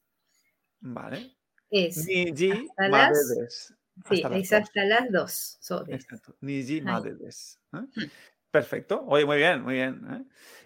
[0.81, 1.37] Vale.
[1.69, 2.07] Es.
[2.07, 3.75] Niji made desu.
[4.09, 5.59] Sí, Hasta es hasta las dos.
[5.61, 5.97] So, des.
[5.97, 6.37] Exacto.
[6.41, 7.59] Niji made desu.
[7.75, 7.77] ¿eh?
[7.77, 8.11] Hmm.
[8.51, 9.05] Perfecto.
[9.09, 10.01] Oye, muy bien, muy bien.
[10.11, 10.25] ¿eh?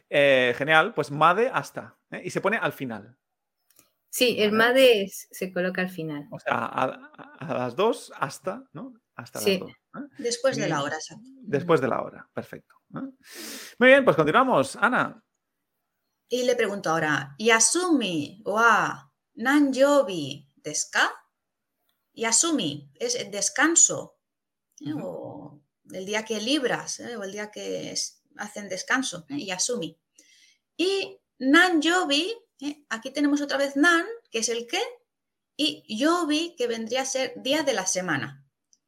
[0.09, 0.95] Eh, genial.
[0.95, 1.99] Pues made hasta.
[2.23, 3.17] Y se pone al final.
[4.11, 4.53] Sí, el.
[4.53, 6.27] Made es- se coloca al final.
[6.31, 8.95] O sea, a, a- a las dos hasta, ¿no?
[9.15, 9.59] Hasta Sí.
[9.59, 9.69] las.
[9.71, 10.09] ¿eh?
[10.19, 11.25] Después de la hora, exacto.
[11.43, 12.29] Después de la hora.
[12.33, 12.75] Perfecto.
[12.95, 13.01] ¿eh?
[13.79, 14.77] Muy bien, pues continuamos.
[14.77, 15.23] Ana.
[16.29, 21.11] Y le pregunto ahora, Yasumi wa nanjobi desu ka?
[22.15, 24.19] Yasumi es el descanso,
[24.81, 24.93] ¿eh?
[25.03, 25.61] O
[25.93, 27.17] el día que libras, ¿eh?
[27.17, 29.45] o el día que es- hacen descanso, ¿eh?
[29.45, 29.99] Yasumi.
[30.77, 32.85] Y Nan Yobi, ¿eh?
[32.89, 34.81] aquí tenemos otra vez Nan, que es el qué,
[35.57, 38.45] y Yobi, que vendría a ser día de la semana.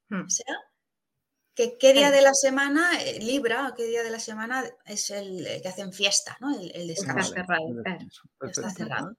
[0.08, 0.24] Mm.
[0.24, 0.56] O sea,
[1.54, 5.10] que qué día de la semana eh, libra o qué día de la semana es
[5.10, 6.54] el eh, que hacen fiesta, ¿no?
[6.58, 7.34] El, el Está descanso.
[7.34, 8.22] cerrado, descanso.
[8.40, 9.16] Está cerrado.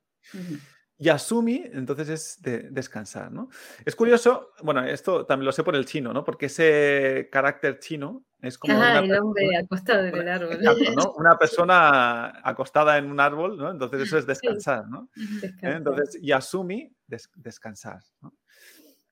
[1.01, 3.49] Yasumi, entonces es de descansar, ¿no?
[3.83, 6.23] Es curioso, bueno, esto también lo sé por el chino, ¿no?
[6.23, 10.53] Porque ese carácter chino es como Ah, el hombre persona- acostado en el árbol.
[10.53, 11.11] exacto, ¿no?
[11.17, 13.71] Una persona acostada en un árbol, ¿no?
[13.71, 15.09] Entonces eso es descansar, ¿no?
[15.15, 15.71] Descansar.
[15.77, 18.33] Entonces, Yasumi, des- descansar, ¿no?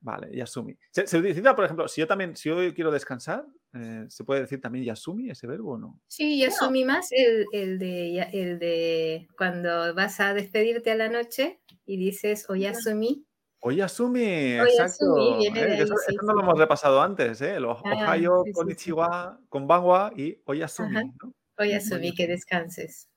[0.02, 0.78] Vale, Yasumi.
[0.92, 4.42] Se, se utiliza, por ejemplo, si yo también, si yo quiero descansar, eh, ¿se puede
[4.42, 6.00] decir también Yasumi ese verbo o no?
[6.08, 11.10] Sí, y asumí más el, el de, el de cuando vas a despedirte a la
[11.10, 13.26] noche y dices, o ya asumí.
[13.62, 15.38] Oyasumi, Oyasumi, exacto.
[15.38, 15.74] viene de ¿eh?
[15.74, 17.56] Ahí, eso, sí, eso no lo hemos repasado antes, ¿eh?
[17.56, 18.52] El o- Ah, Ohio, sí.
[18.54, 21.04] Konnichiwa, Konbanwa y Oyasumi, Ajá.
[21.22, 21.34] ¿no?
[21.58, 22.28] O ya asumí que Oyasumi.
[22.28, 23.09] descanses.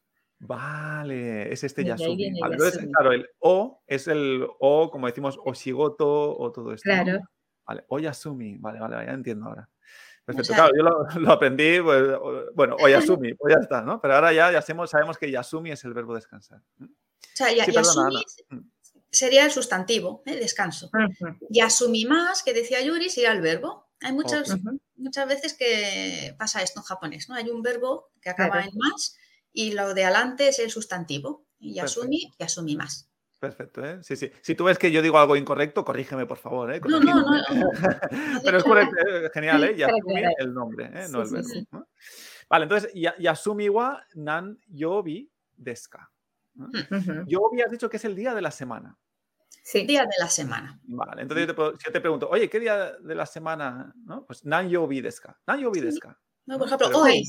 [0.44, 2.16] Vale, es este Yasumi.
[2.16, 2.92] viene Vale, entonces, Yasumi.
[2.92, 6.88] claro, el O es el O, como decimos, Oshigoto o todo esto.
[6.88, 7.02] ¿no?
[7.04, 7.20] Claro.
[7.66, 8.56] Vale, Oyasumi.
[8.58, 9.68] Vale, vale, vale, ya entiendo ahora.
[10.24, 10.44] Perfecto.
[10.52, 14.00] sea- claro, yo lo, lo aprendí, pues, o- bueno, Oyasumi, pues ya está, ¿no?
[14.00, 16.60] Pero ahora ya, ya sabemos, sabemos que Yasumi es el verbo descansar.
[16.80, 16.86] O
[17.34, 18.24] sea, ya- Sí, perdona, Yasumi.
[18.60, 18.70] Mm.
[19.10, 20.36] sería el sustantivo, ¿eh?
[20.36, 20.90] descanso.
[20.92, 23.88] Ujú, Yasumi más, que decía Yuri, sería el verbo.
[24.00, 24.56] Hay muchas,
[24.96, 27.36] muchas veces que pasa esto en japonés, ¿no?
[27.36, 28.68] Hay un verbo que acaba Claro.
[28.72, 29.16] en más
[29.52, 31.46] y lo de adelante es el sustantivo.
[31.58, 33.08] Y Yasumi, Yasumi más.
[33.38, 33.98] Perfecto, ¿eh?
[34.02, 34.30] Sí, sí.
[34.40, 36.80] Si tú ves que yo digo algo incorrecto, corrígeme, por favor, ¿eh?
[36.88, 37.24] No, no, no.
[37.54, 37.70] No.
[38.44, 39.76] Pero es correcto, eh, genial, ¿eh?
[39.76, 41.06] Yasumi, el nombre, ¿eh?
[41.10, 41.48] No el Sí, verbo.
[41.48, 41.68] sí.
[41.72, 41.88] ¿no?
[42.48, 46.10] Vale, entonces, ya- Yasumi wa nan yobi deska.
[46.56, 47.24] Ujú.
[47.26, 48.96] Yobi has dicho que es el día de la semana.
[49.64, 49.86] Sí.
[49.86, 50.80] Día de la semana.
[50.84, 53.92] Vale, entonces yo te, puedo- si yo te pregunto, oye, ¿qué día de la semana?
[54.04, 54.24] ¿No?
[54.26, 55.40] Pues nan yobi deska.
[55.46, 55.86] Nan yobi Sí.
[55.86, 56.18] deska.
[56.46, 56.58] ¿no?
[56.58, 56.76] Por ¿no?
[56.76, 57.22] ejemplo, Pero hoy.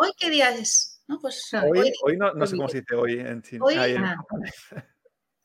[0.00, 1.01] ¿hoy qué día es?
[1.08, 1.18] ¿No?
[1.20, 3.64] Pues Hoy, hoy, hoy no, no sé cómo se dice hoy en chino.
[3.64, 4.16] hoy- Ah.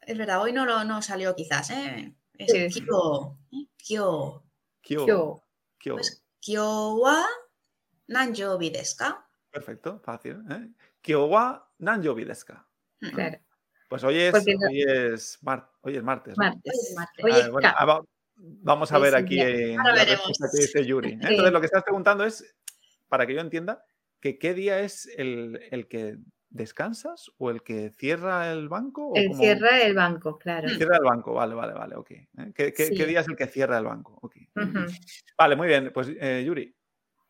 [0.02, 2.13] es verdad, hoy no, lo, no salió quizás, ¿eh?
[2.38, 3.67] Es kyo, ¿eh?
[3.78, 4.43] kyo.
[4.82, 5.06] Kyo.
[5.06, 5.43] Kyo.
[5.80, 5.93] Kyo.
[5.96, 7.26] Pues kyo wa
[8.08, 8.72] nanjobi?
[9.52, 10.43] Perfecto, fácil.
[10.50, 10.70] ¿eh?
[11.02, 11.70] Kyo wa.
[13.13, 13.38] Claro.
[13.89, 16.38] Pues hoy es, no- hoy es, mar- hoy es martes.
[16.38, 16.43] ¿no?
[16.46, 16.96] Martes.
[17.46, 18.04] Ah, bueno, ah, va-
[18.36, 21.10] vamos a ver el aquí eh, la respuesta que dice Yuri.
[21.13, 21.17] ¿eh?
[21.22, 21.28] Sí.
[21.30, 22.56] Entonces, lo que estás preguntando es,
[23.08, 23.84] para que yo entienda,
[24.20, 26.18] que qué día es el, el que
[26.50, 29.10] descansas o el que cierra el banco.
[29.10, 30.70] O El cierra el banco, claro.
[30.70, 32.08] Cierra el banco, vale, vale, vale, ok.
[32.56, 32.96] ¿Qué, qué- Sí.
[32.96, 34.20] qué día es el que cierra el banco?
[35.38, 35.92] Vale, muy bien.
[35.94, 36.74] Pues, eh, Yuri,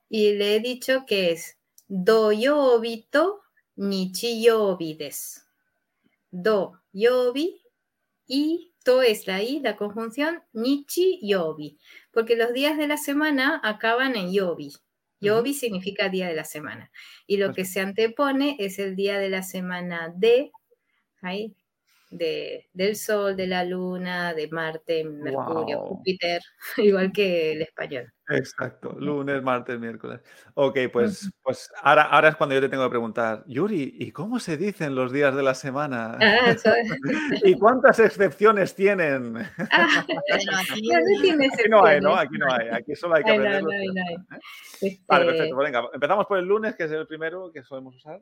[0.10, 3.42] Y le he dicho que es doyobi to
[3.76, 5.42] nichiyobi desu.
[6.32, 7.62] Do yobi
[8.28, 11.78] y to es la i, la conjunción nichi yobi,
[12.12, 14.74] porque los días de la semana acaban en yobi.
[15.20, 16.92] Yobi significa día de la semana.
[17.26, 20.52] Y lo que se antepone es el día de la semana de,
[21.22, 21.56] ahí,
[22.10, 25.82] de, del Sol, de la Luna, de Marte, Mercurio.
[25.82, 26.42] Júpiter,
[26.78, 28.12] igual que el español.
[28.30, 30.20] Exacto, lunes, martes, miércoles.
[30.54, 34.40] Ok, pues, pues ahora, ahora es cuando yo te tengo que preguntar, Yuri, ¿y cómo
[34.40, 36.18] se dicen los días de la semana?
[36.22, 36.54] Ah,
[37.44, 39.38] ¿Y cuántas excepciones tienen?
[39.38, 39.48] ah,
[40.02, 42.16] aquí- no, no tiene Aquí no hay, ¿no?
[42.16, 43.64] Aquí no hay, aquí solo hay que aprender.
[43.64, 43.74] no no.
[43.74, 44.40] ¿eh?
[44.82, 45.56] Este, Vale, perfecto.
[45.56, 48.20] Pues venga, empezamos por el lunes, que es el primero que solemos usar.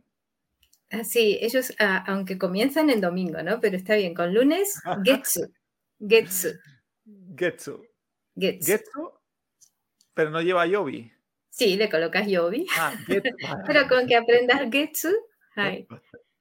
[0.92, 3.60] Ah, sí, ellos, ah, aunque comienzan en domingo, ¿no?
[3.60, 5.52] Pero está bien, con lunes, getsu,
[6.00, 6.50] getsu,
[7.38, 7.86] Getsu.
[8.36, 8.66] getsu.
[8.66, 9.12] Getsu,
[10.14, 11.12] pero no lleva yobi.
[11.50, 12.94] Sí, le colocas yobi, Ah,
[13.68, 15.10] pero con que aprendas getsu,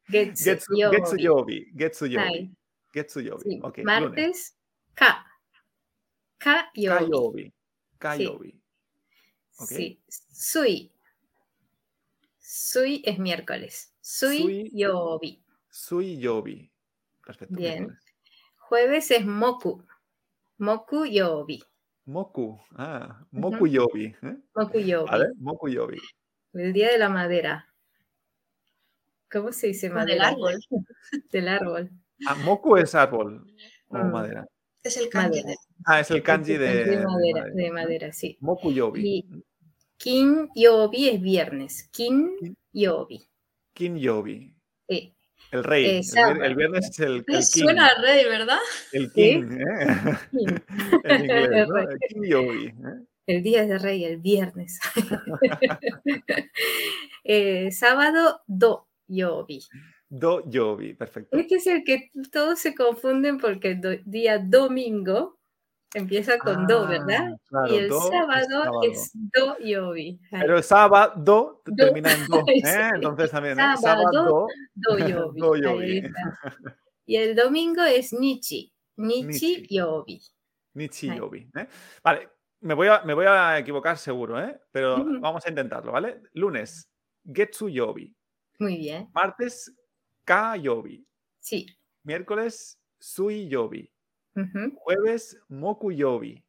[0.09, 0.97] getsu, Getsu, yobi.
[0.97, 1.67] getsu yobi.
[1.75, 2.57] Getsu yobi.
[2.93, 3.43] Getsu yobi.
[3.43, 3.61] sí.
[3.63, 3.87] Ok, lunes.
[3.87, 4.57] Martes,
[4.95, 5.25] ka,
[6.39, 7.07] ka yobi.
[7.07, 7.53] Kayobi.
[7.99, 8.61] Kayobi.
[9.59, 9.69] Ok.
[9.69, 10.93] Sí, sui.
[12.41, 13.94] Sui es miércoles.
[14.07, 14.71] Sui, Sui.
[14.75, 15.43] yobi.
[15.71, 16.71] Sui yobi.
[17.25, 17.55] Perfecto.
[17.57, 17.85] Bien.
[17.85, 18.05] miércoles.
[18.69, 19.83] Jueves es moku.
[20.59, 21.63] Moku yobi.
[22.05, 22.61] Moku.
[22.77, 24.15] Ah, moku yobi.
[24.23, 24.37] ¿eh?
[24.55, 25.11] Moku yobi.
[25.11, 25.99] Vale, moku yobi.
[26.53, 27.67] El día de la madera.
[29.33, 30.29] ¿Cómo se dice madera?
[30.29, 30.55] árbol.
[31.33, 31.91] Del árbol.
[32.29, 33.47] Ah, moku es árbol
[33.89, 34.13] o Mm.
[34.13, 34.47] madera.
[34.83, 35.49] Es el kanji Madera.
[35.49, 37.45] de Ah, es el kanji de, de madera, madera.
[37.55, 38.37] de madera, sí.
[38.41, 39.01] Moku yobi.
[39.03, 39.45] Y
[39.97, 41.89] kin yobi es viernes.
[41.91, 42.57] Kin Kin.
[42.73, 43.27] yobi.
[43.75, 44.55] Kin yobi.
[44.89, 45.15] Sí.
[45.51, 45.85] El rey.
[45.85, 46.01] Eh,
[46.43, 47.41] el, viernes es el, el king.
[47.43, 48.59] Suena al rey, ¿verdad?
[48.93, 49.15] El Sí.
[49.15, 50.17] king, ¿eh?
[50.31, 50.65] Kin.
[51.05, 51.79] en inglés, ¿no?
[51.79, 52.67] El.
[52.67, 52.75] ¿eh?
[53.27, 54.79] El día de rey, el viernes.
[57.27, 59.61] Eh, sábado, do yobi.
[60.11, 60.93] Do yobi.
[60.95, 61.37] Perfecto.
[61.39, 65.39] Este es el que todos se confunden porque el do- día domingo
[65.95, 67.29] Empieza con do, ¿verdad?
[67.33, 70.21] Ah, claro, y el do sábado es, do yobi.
[70.33, 71.63] Ay, Pero el sábado Do.
[71.77, 72.41] termina en do.
[72.49, 72.91] ¿eh?
[72.95, 73.77] Entonces también, ¿eh?
[73.81, 74.97] Sábado, do
[75.79, 76.37] Ahí está.
[77.07, 78.73] Y el domingo es nichi.
[78.97, 79.67] Nichi, Nichi.
[79.77, 80.21] yobi.
[80.75, 81.19] Nichi Ay.
[81.19, 81.51] yobi.
[81.57, 81.69] ¿eh?
[82.03, 82.29] Vale,
[82.61, 84.59] me voy, a, me voy a equivocar seguro, ¿eh?
[84.73, 86.23] Pero vamos a intentarlo, ¿vale?
[86.33, 86.91] Lunes,
[87.25, 88.15] getsu yobi.
[88.59, 89.09] Muy bien.
[89.15, 89.73] Martes,
[90.25, 91.07] ka yobi.
[91.41, 91.67] Sí.
[92.03, 93.49] Miércoles, sui
[94.37, 94.43] yobi.
[94.43, 94.79] Ujú.
[94.85, 96.43] Jueves, moku yobi.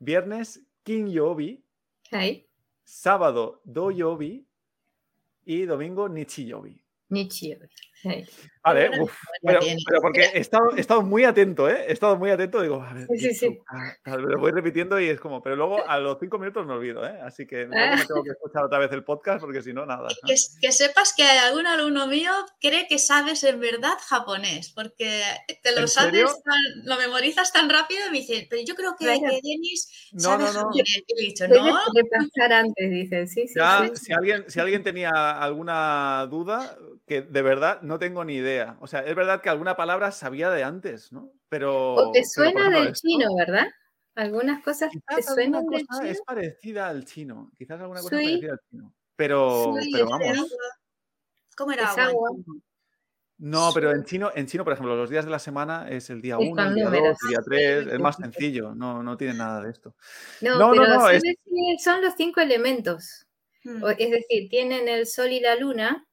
[0.00, 1.64] Viernes, kin yobi.
[2.12, 2.46] Ahí.
[2.84, 4.46] Sábado, do yobi.
[5.46, 6.82] Y domingo, nichi yobi.
[8.62, 9.12] Vale, uf,
[9.42, 9.60] pero,
[10.00, 11.84] porque he estado, he estado muy atento, ¿eh?
[11.86, 15.20] He estado muy atento, digo, a ver, Sí, sí, ah, lo voy repitiendo y es
[15.20, 17.18] como, pero luego a los cinco minutos me olvido, ¿eh?
[17.22, 17.96] Así que Ah.
[17.96, 20.08] me tengo que escuchar otra vez el podcast porque si no, nada.
[20.26, 25.22] Que, que sepas que algún alumno mío cree que sabes en verdad japonés, porque
[25.62, 28.96] te lo ¿En sabes, tan- lo memorizas tan rápido y me dice, pero yo creo
[28.98, 30.58] que, Denis No, sabe no, no.
[30.60, 30.86] japonés.
[31.06, 33.28] Y le he dicho, Debes no, repasar antes, dicen.
[33.28, 33.54] Sí, sí.
[33.58, 34.06] Ya, sí.
[34.06, 38.76] si alguien, si alguien tenía alguna duda, que de verdad no tengo ni idea.
[38.80, 41.32] O sea, es verdad que alguna palabra sabía de antes, ¿no?
[41.48, 41.94] Pero.
[41.94, 43.66] O te suena del esto, chino, ¿verdad?
[44.14, 46.10] Algunas cosas te Quizás suenan del cosa chino.
[46.12, 47.50] es parecida al chino.
[47.58, 48.24] Quizás alguna cosa Sui.
[48.24, 48.94] es parecida al chino.
[49.16, 50.28] Pero, pero vamos.
[50.38, 50.48] agua.
[51.56, 52.28] ¿Cómo era Es agua?
[52.30, 52.30] agua.
[53.36, 56.22] No, pero en chino, en chino, por ejemplo, los días de la semana es el
[56.22, 57.18] día Es 1, el día 2, números.
[57.24, 59.96] el día Sí, 3, es más sencillo, no, no tiene nada de esto.
[60.40, 63.26] No, No, no, pero no, son los cinco elementos.
[63.64, 63.82] Mm.
[63.82, 66.06] O- Es decir, tienen el sol y la luna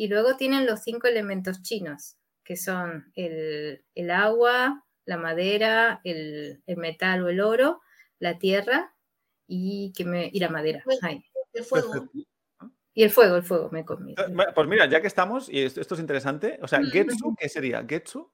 [0.00, 6.62] y luego tienen los cinco elementos chinos, que son el, el agua, la madera, el,
[6.64, 7.82] el metal o el oro,
[8.18, 8.94] la tierra
[9.46, 10.82] y, que me, y la madera.
[11.02, 12.08] Ay, El fuego.
[12.94, 14.12] Y el fuego, el fuego, me comí.
[14.12, 16.80] Eh, bueno, Pues mira, ya que estamos, y esto, esto es interesante, o sea.
[16.82, 17.84] Getsu, ¿qué sería?
[17.86, 18.32] Getsu,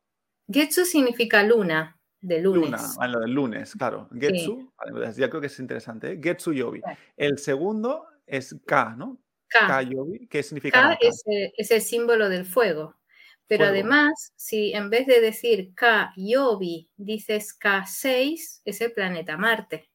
[0.48, 2.70] Getsu significa luna, de lunes.
[2.70, 4.09] luna, vale, lo del lunes, claro.
[4.12, 6.20] Getsu, vale, pues ya creo que es interesante, ¿eh?
[6.22, 6.81] Getsu Yobi.
[6.81, 6.98] Claro.
[7.16, 9.18] El segundo es Ka, ¿no?
[9.49, 9.67] Ka.
[9.67, 10.81] Ka Yobi, ¿qué significa?
[10.81, 12.97] Ka es, eh, es el símbolo del fuego.
[13.49, 13.75] Pero Fuego.
[13.75, 19.89] además, si en vez de decir Ka Yobi dices K6, es el planeta Marte.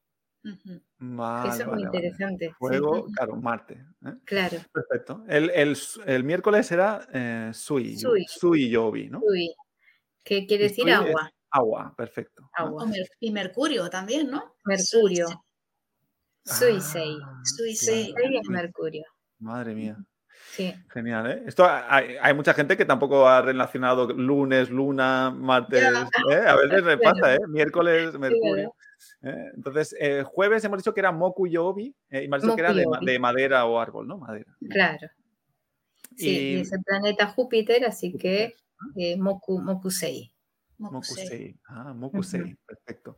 [0.97, 1.97] Vale, Eso es muy vale, vale.
[1.97, 2.47] interesante.
[2.47, 2.53] sí.
[2.57, 3.73] Fuego, claro, Marte.
[4.05, 4.13] ¿eh?
[4.25, 4.57] Claro.
[4.73, 5.23] Perfecto.
[5.27, 8.25] El, el, el miércoles era eh, Sui, Sui.
[8.27, 9.19] Sui Yobi, ¿no?
[9.19, 9.53] Uy,
[10.23, 11.29] ¿qué quiere Y decir Sui agua?
[11.51, 12.49] Agua, perfecto.
[12.53, 12.85] Agua.
[13.19, 14.55] Y Mercurio también, ¿no?
[14.63, 15.27] Mercurio.
[16.45, 17.17] Suisei.
[17.21, 18.13] Ah, Suisei.
[18.13, 18.49] claro, es.
[18.49, 19.03] Mercurio.
[19.41, 19.97] Madre mía.
[20.51, 20.73] Sí.
[20.89, 21.43] Genial, ¿eh?
[21.45, 25.83] Esto hay, hay mucha gente que tampoco ha relacionado lunes, luna, martes.
[26.29, 26.41] ¿eh?
[26.47, 27.39] A veces me pasa, ¿eh?
[27.47, 28.75] Miércoles, Mercurio.
[29.23, 29.51] ¿eh?
[29.55, 32.73] Entonces, eh, jueves hemos dicho que era Moku Yobi eh, y me dicho que era
[32.73, 34.17] de, madera o árbol, ¿no?
[34.17, 34.55] Madera.
[34.69, 35.07] Claro.
[36.15, 38.55] Sí, y, es el planeta Júpiter, así que
[39.17, 40.31] Moku, Mokusei.
[40.77, 41.23] Mokusei.
[41.23, 41.59] Mokusei.
[41.65, 43.17] Ah, Mokusei, perfecto.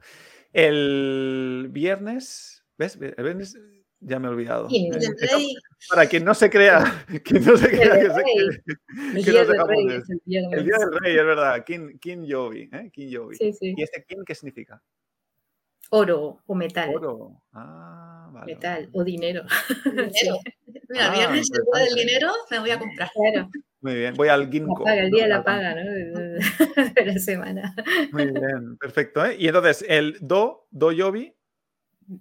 [0.52, 2.98] El viernes, ¿ves?
[3.02, 3.58] El viernes
[4.06, 4.70] ya me he olvidado.
[4.70, 5.00] Sí, ¿eh?
[5.32, 5.56] Rey.
[5.90, 8.34] Para quien no se crea, quien no se crea que, se- rey.
[8.66, 10.60] que- El día del rey es el viernes.
[10.60, 11.64] El día del rey, es verdad.
[11.66, 12.90] Kin, kin Yobi, ¿eh?
[12.94, 13.36] Kin Yobi.
[13.36, 13.74] Sí, sí.
[13.78, 14.82] ¿Y este kin qué significa?
[15.90, 16.90] Oro o metal.
[16.96, 17.44] Oro.
[17.52, 18.54] Ah, vale.
[18.54, 19.44] Metal o dinero.
[19.86, 20.38] Dinero.
[20.90, 23.10] Mira, Ah, viernes el día del dinero me voy a comprar.
[23.14, 23.50] Claro,
[23.82, 24.84] Muy bien, voy al Ginkgo.
[24.84, 25.82] paga, el día de la paga, ¿no?
[26.96, 27.76] De la semana.
[28.12, 29.24] Muy bien, perfecto.
[29.26, 29.36] ¿eh?
[29.38, 31.36] Y entonces, el Do, Do Yobi,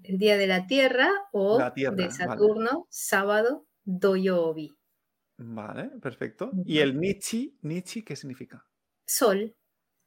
[0.03, 2.13] El día de la Tierra o La Tierra, de vale.
[2.13, 4.77] Saturno, sábado, Doyobi.
[5.39, 6.53] vale, perfecto.
[6.65, 8.65] Y el Nichi, Nichi, ¿qué significa?
[9.07, 9.55] Sol.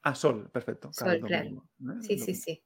[0.03, 0.91] Ah, sol, perfecto.
[0.93, 1.45] Sol, claro.
[1.45, 2.01] domingo, ¿eh?
[2.01, 2.63] Sí, sí, sí.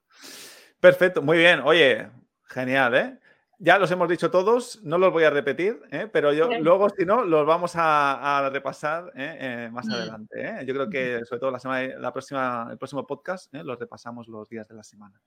[0.79, 1.59] Perfecto, muy bien.
[1.61, 2.09] Oye,
[2.43, 3.19] genial, ¿eh?
[3.61, 6.07] Ya los hemos dicho todos, no los voy a repetir, ¿eh?
[6.11, 6.63] pero yo Bien.
[6.63, 9.37] luego, si no, los vamos a, a repasar ¿eh?
[9.37, 10.63] Eh, más adelante.
[10.65, 14.47] Yo creo que, sobre todo, la semana, la próxima, el próximo podcast, los repasamos los
[14.47, 15.21] días de la semana.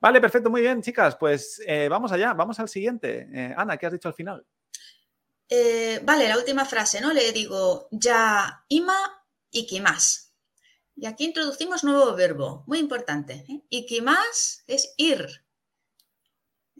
[0.00, 1.16] Vale, perfecto, muy bien, chicas.
[1.16, 3.54] Pues vamos allá, vamos al siguiente.
[3.56, 4.46] Ana, ¿qué has dicho al final?
[6.04, 7.12] Vale, la última frase, ¿no?
[7.12, 8.96] Le digo ya ima
[9.50, 10.32] ikimas.
[10.94, 13.44] Y aquí introducimos nuevo verbo, muy importante.
[13.48, 13.62] ¿eh?
[13.70, 15.41] Ikimas es ir.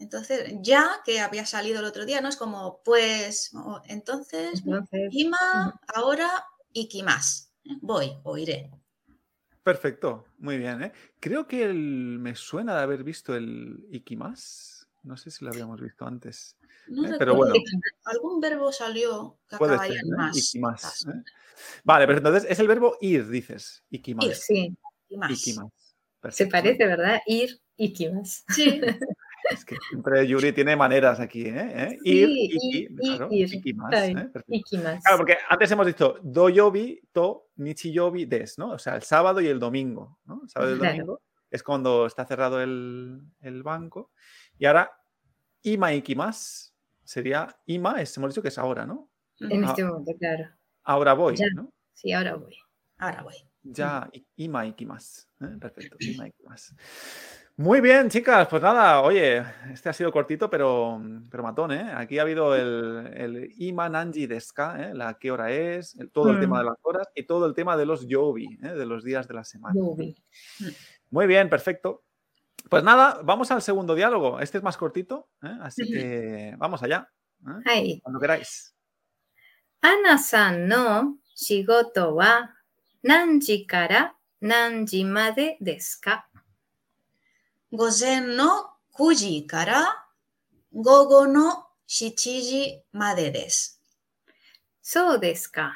[0.03, 2.29] Entonces, ya que había salido el otro día, ¿no?
[2.29, 3.53] Es como, pues,
[3.87, 6.29] entonces, Entonces, ima, ahora
[6.73, 7.53] ikimas.
[7.65, 7.77] ¿eh?
[7.81, 8.71] Voy o iré.
[9.63, 10.83] Perfecto, muy bien.
[10.83, 10.93] ¿eh?
[11.21, 14.89] Creo que el- me suena de haber visto el Ikimas.
[15.05, 16.57] No sé si lo habíamos visto antes.
[16.89, 17.71] No Eh, pero recuerdo, bueno.
[18.05, 20.17] algún verbo salió que Puede ser, en ¿eh?
[20.17, 20.37] más.
[20.37, 21.07] Ikimas.
[21.07, 21.23] ¿eh?
[21.85, 23.85] Vale, pero entonces es el verbo ir, dices.
[23.91, 24.27] Ikimas.
[24.27, 24.35] Ir.
[24.35, 25.31] sí, Ikimas.
[25.31, 25.73] Ikimas.
[26.31, 27.21] se parece, ¿verdad?
[27.27, 28.45] Ir y Kimas.
[28.55, 28.81] Sí,
[29.53, 31.55] Es que siempre Yuri tiene maneras aquí, ¿eh?
[31.93, 31.99] ¿Eh?
[32.05, 33.47] Ir, iki, claro, ¿eh?
[34.33, 34.43] Perfecto.
[34.49, 35.03] Ikimas.
[35.03, 38.71] Claro, porque antes hemos dicho do yobi, to, nichi yobi, des, ¿no?
[38.73, 40.41] O sea, el sábado y el domingo, ¿no?
[40.43, 40.97] El sábado y el Claro.
[40.97, 41.23] domingo.
[41.51, 44.11] es cuando está cerrado el, el banco.
[44.59, 44.91] Y ahora,
[45.63, 49.11] ima ikimas sería, ima, es, hemos dicho que es ahora, ¿no?
[49.39, 49.69] En Ah.
[49.69, 50.49] este momento, claro.
[50.85, 51.45] Ahora voy, Ya.
[51.55, 51.71] ¿no?
[51.93, 52.57] Sí, ahora voy.
[52.97, 53.35] Ahora voy.
[53.65, 55.29] Ya, ima ikimas.
[55.43, 55.57] ¿eh?
[55.61, 56.75] Perfecto, ima ikimas.
[57.57, 61.93] Muy bien, chicas, pues nada, oye, este ha sido cortito, pero, pero matón, ¿eh?
[61.95, 64.95] Aquí ha habido el, el Iman Deska, ¿eh?
[64.95, 66.59] la qué hora es, todo el tema mm.
[66.61, 68.69] de las horas y todo el tema de los Yobi, ¿eh?
[68.69, 69.75] de los días de la semana.
[69.77, 70.17] Yobi.
[71.11, 72.05] Muy bien, perfecto.
[72.71, 74.41] Pues nada, vamos al segundo diálogo.
[74.41, 75.59] Este es más cortito, ¿eh?
[75.61, 77.07] así que vamos allá.
[77.67, 78.01] ¿eh?
[78.03, 78.75] Cuando queráis.
[79.83, 82.49] Ana-san no shigoto wa
[83.03, 86.01] nanji kara nanji made desu?
[87.73, 89.83] gozen no kuji kara
[90.71, 92.83] gogo no shichiji.
[94.81, 95.73] So desu ka.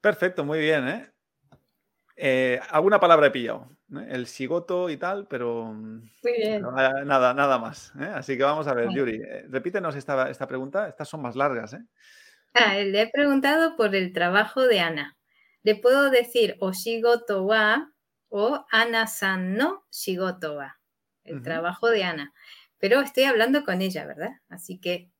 [0.00, 1.12] Perfecto, muy bien, ¿eh?
[2.16, 3.70] Eh, alguna palabra he pillado.
[3.94, 4.06] ¿eh?
[4.10, 5.66] El sigoto y tal, pero.
[5.72, 6.62] Mm, muy bien.
[6.62, 7.92] Nada, nada más.
[8.14, 9.22] Así que vamos a ver, Yuri.
[9.48, 10.88] Repítenos esta, pregunta.
[10.88, 11.76] Estas son más largas,
[12.54, 15.16] ah, le he preguntado por el trabajo de Ana.
[15.62, 17.91] Le puedo decir oshigoto wa
[18.32, 20.78] o Ana-san no shigoto wa.
[21.22, 22.32] El trabajo de Ana.
[22.78, 24.30] Pero estoy hablando con ella, ¿verdad?
[24.48, 25.10] Así que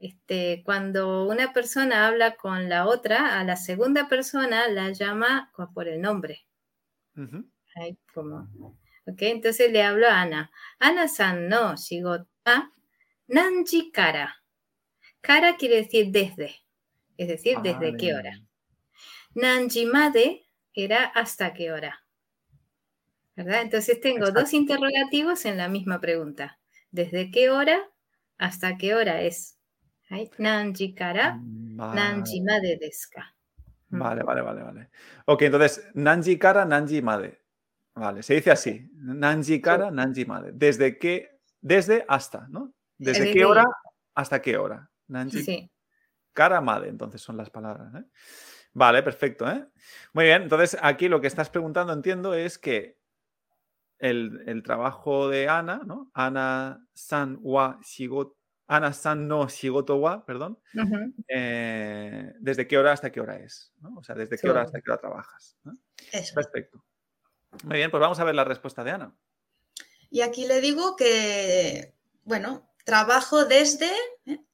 [0.00, 5.88] este, cuando una persona habla con la otra, a la segunda persona la llama por
[5.88, 6.46] el nombre.
[7.76, 8.48] Ahí como.
[9.06, 10.50] Ok, entonces le hablo a Ana.
[10.78, 12.72] Ana-san no shigoto wa
[13.28, 14.42] nanji kara.
[15.20, 16.56] Kara quiere decir desde.
[17.16, 18.40] Es decir, desde qué hora.
[19.34, 22.03] Nanji made era hasta qué hora.
[23.36, 23.62] ¿Verdad?
[23.62, 26.58] Entonces tengo dos interrogativos en la misma pregunta.
[26.90, 27.80] ¿Desde qué hora
[28.38, 29.58] hasta qué hora es?
[30.38, 32.60] Nanji kara, nanji Vale.
[32.60, 33.34] made desu ka.
[33.88, 33.98] Mm.
[33.98, 34.90] Vale, vale, vale, vale.
[35.26, 37.40] Ok, entonces, Nanji Kara, Nanji Made.
[37.94, 38.90] Vale, se dice así.
[38.94, 40.52] Nanji Kara, Nanji Made.
[40.52, 42.74] Desde qué, desde hasta, ¿no?
[42.98, 43.64] ¿Desde qué hora
[44.14, 44.90] hasta qué hora?
[45.08, 45.70] Nanji Sí,
[46.32, 47.94] Kara, Made, entonces son las palabras.
[47.94, 48.04] ¿eh?
[48.72, 49.48] Vale, perfecto.
[49.48, 49.66] ¿eh?
[50.12, 52.98] Muy bien, entonces aquí lo que estás preguntando, entiendo, es que
[54.04, 56.10] el, el trabajo de Ana, ¿no?
[56.12, 58.36] Ana San wa shigoto,
[58.66, 60.58] Ana San no shigoto wa, perdón,
[61.26, 63.96] eh, desde qué hora hasta qué hora es, ¿no?
[63.96, 65.56] O sea, desde qué hora hasta qué hora trabajas.
[65.64, 65.78] ¿no?
[66.12, 66.34] Eso.
[66.34, 66.84] Perfecto.
[67.62, 69.16] Muy bien, pues vamos a ver la respuesta de Ana.
[70.10, 73.90] Y aquí le digo que, bueno, trabajo desde
[74.26, 74.44] ¿eh?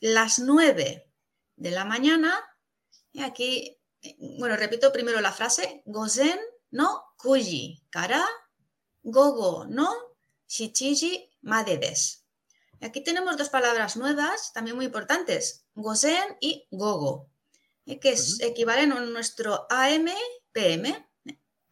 [0.00, 1.08] las 9
[1.54, 2.34] de la mañana.
[3.12, 5.82] Y aquí, eh, bueno, repito primero la frase.
[5.86, 6.40] Gozen
[6.72, 8.24] no kuji kara
[9.08, 9.88] gogo no
[10.48, 12.18] shichiji made desu.
[12.80, 15.64] Y aquí tenemos dos palabras nuevas, también muy importantes.
[15.74, 17.28] Gozen y gogo,
[17.86, 20.08] eh, que es- equivalen a nuestro AM,
[20.52, 21.06] PM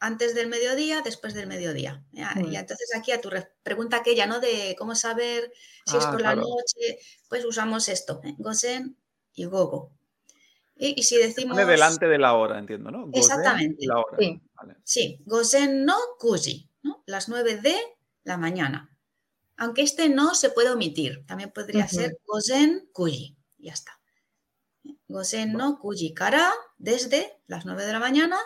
[0.01, 2.05] antes del mediodía, después del mediodía.
[2.13, 4.39] Y entonces aquí a tu re- pregunta aquella, ¿no?
[4.41, 5.51] De cómo saber
[5.87, 6.41] si es Ah, por claro.
[6.41, 8.35] la noche, pues usamos esto, ¿eh?
[8.39, 8.97] Gosen
[9.35, 9.93] y Gogo.
[10.77, 11.57] Y, y si decimos...
[11.57, 13.09] Pone delante de la hora, entiendo, ¿no?
[13.13, 14.17] Exactamente, La hora.
[14.19, 14.41] sí.
[14.55, 14.77] Vale.
[14.85, 16.69] Sí, Gosen no Kuji.
[17.07, 17.77] Las 9 de
[18.25, 18.91] la mañana.
[19.57, 23.37] Aunque este no se puede omitir, también podría ser Gosen Kuji.
[23.59, 24.01] Ya está.
[25.09, 28.39] Gosen no Kuji Kara desde las 9 de la mañana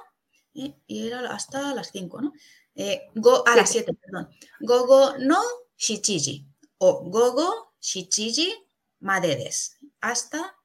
[0.52, 2.32] y, y era hasta las 5, ¿no?
[2.74, 4.28] Eh, go, a las 7, perdón.
[4.60, 5.40] Gogo no
[5.76, 6.46] Shichiji
[6.78, 8.54] o Gogo Shichiji
[9.00, 10.56] Madedes hasta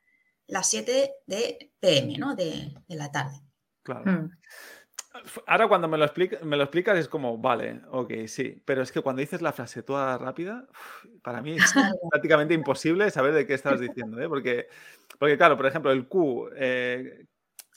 [0.47, 2.35] las 7 de PM, ¿no?
[2.35, 3.41] De, de la tarde.
[3.81, 4.11] Claro.
[4.11, 4.31] Mm.
[5.47, 8.91] Ahora cuando me lo, explica- me lo explicas es como, vale, ok, sí, pero es
[8.91, 10.67] que cuando dices la frase toda rápida,
[11.21, 11.73] para mí es
[12.11, 14.27] prácticamente imposible saber de qué estás diciendo, ¿eh?
[14.27, 14.67] Porque,
[15.19, 17.25] porque claro, por ejemplo, el Q eh,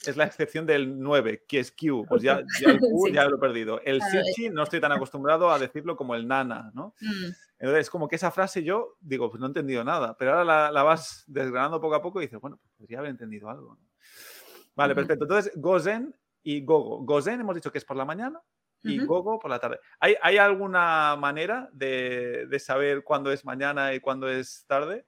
[0.05, 3.13] es la excepción del 9, que es Q, pues ya, ya el Q Sí.
[3.13, 3.81] ya lo he perdido.
[3.83, 6.93] El Claro, Sichi no estoy tan acostumbrado a decirlo como el Nana, ¿no?
[7.01, 7.31] Mm.
[7.59, 10.71] Entonces, como que esa frase yo digo, pues no he entendido nada, pero ahora la,
[10.71, 13.75] la vas desgranando poco a poco y dices, bueno, pues podría haber entendido algo.
[13.75, 13.87] ¿no?
[14.75, 15.23] Vale, perfecto.
[15.25, 16.13] Entonces, Gozen
[16.47, 17.03] y Gogo.
[17.03, 18.41] Gozen hemos dicho que es por la mañana
[18.81, 18.99] y.
[18.99, 19.79] Gogo por la tarde.
[19.99, 25.05] ¿Hay, hay alguna manera de, de saber cuándo es mañana y cuándo es tarde?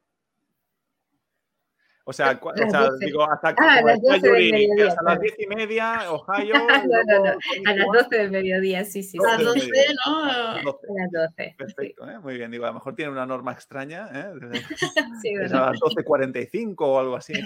[2.10, 3.06] O sea, cua- o sea, 12.
[3.06, 5.22] digo, hasta que Ah, las decía 12 del Yuri, que mediodía, hasta las claro.
[5.22, 6.54] diez y media, Ohio.
[6.90, 7.32] No, no, no,
[7.70, 9.18] A las 12 del mediodía, sí, sí.
[9.20, 9.44] A las sí.
[9.44, 10.26] 12 12, del ¿no?
[10.26, 10.62] mediodía.
[10.64, 10.88] 12.
[10.88, 11.44] A las 12.
[11.50, 11.56] sí.
[11.56, 12.20] Perfecto, ¿eh?
[12.20, 12.50] muy bien.
[12.50, 14.34] Digo, a lo mejor tiene una norma extraña, ¿eh?
[15.22, 15.68] Sí, Es ¿verdad?
[15.68, 17.34] a las 12.45 o algo así.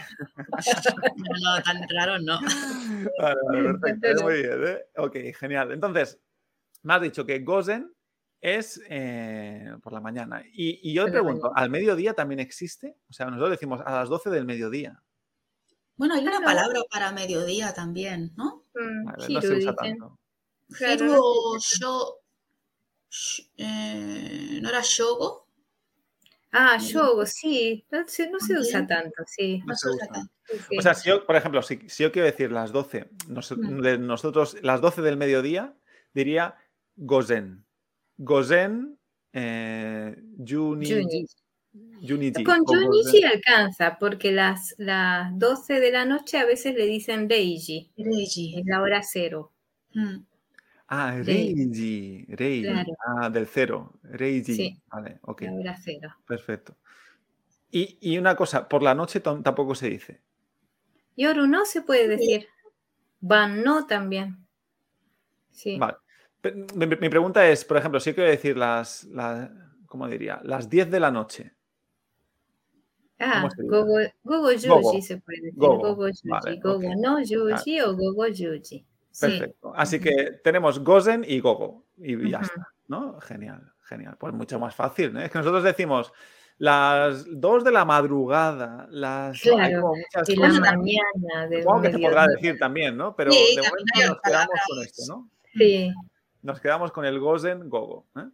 [1.43, 2.39] No, tan raro no.
[3.19, 4.23] Vale, vale, perfecto.
[4.23, 4.63] Muy bien.
[4.67, 4.79] ¿eh?
[4.97, 5.71] Ok, genial.
[5.71, 6.19] Entonces,
[6.83, 7.91] me has dicho que Gozen
[8.43, 10.43] es eh, por la mañana.
[10.53, 12.97] Y, y yo te pregunto, ¿al mediodía también existe?
[13.09, 15.01] O sea, nosotros decimos a las 12 del mediodía.
[15.95, 16.45] Bueno, hay una Claro.
[16.45, 18.65] palabra para mediodía también, ¿no?
[18.75, 20.19] Mm, Vale, no se usa tanto.
[20.77, 22.15] Claro, Hiru no o sho-
[23.09, 25.47] sh- eh, ¿No era shogo?
[26.51, 27.85] Ah, yogo, sí.
[27.91, 29.61] No se, no se usa tanto, sí.
[29.65, 30.07] No se usa.
[30.07, 30.31] tanto.
[30.47, 30.77] Sí, sí.
[30.77, 33.81] O sea, si yo, por ejemplo, si, si yo quiero decir las 12, nos- Mm.
[33.81, 35.73] de nosotros, las 12 del mediodía,
[36.13, 36.55] diría
[36.95, 37.62] gozen.
[38.17, 38.97] Gozen,
[39.33, 41.25] eh, juni, Juni.
[42.07, 43.11] juniji, Con o Juni gozen.
[43.11, 48.59] sí alcanza, porque las, las 12 de la noche a veces le dicen Reiji, Reiji.
[48.59, 49.51] es la hora cero.
[49.93, 50.17] Mm.
[50.87, 52.63] Ah, reiji, reiji.
[52.67, 52.93] Claro.
[53.19, 53.93] Ah, del cero.
[54.03, 54.53] Reiji.
[54.55, 54.81] Sí.
[54.91, 56.15] Vale, ok, La hora cero.
[56.27, 56.75] perfecto.
[57.71, 60.21] Y, y una cosa, por la noche tam- tampoco se dice.
[61.17, 62.47] Yoru no se puede decir.
[63.19, 64.45] Ban no también.
[65.51, 65.77] Sí.
[65.79, 65.95] Vale.
[66.75, 69.49] Mi, mi pregunta es, por ejemplo, si quiero decir las, las,
[69.85, 70.41] ¿cómo diría?
[70.43, 71.53] Las 10 de la noche.
[73.19, 75.53] Ah, gogo, gogo yuji se puede decir.
[75.55, 75.77] Gogo.
[75.77, 76.29] Gogo, yuji.
[76.29, 78.85] Vale, gogo no yuji o gogo yuji.
[79.11, 79.27] Sí.
[79.27, 79.73] Perfecto.
[79.75, 81.85] Así que tenemos Gozen y Gogo.
[81.97, 82.67] Y ya está.
[82.87, 83.19] ¿No?
[83.21, 84.17] Genial, genial.
[84.19, 85.13] Pues mucho más fácil.
[85.13, 85.21] ¿no?
[85.21, 86.11] Es que nosotros decimos
[86.57, 89.39] las 2 de la madrugada, las.
[89.39, 89.91] Claro,
[90.27, 93.15] De la mañana, Supongo que se podrá decir también, ¿no?
[93.15, 95.29] Pero Sí, de momento nos quedamos con esto, ¿no?
[95.55, 95.93] Sí.
[96.43, 98.05] Nos quedamos con el Gozen Gogo.
[98.15, 98.29] ¿eh?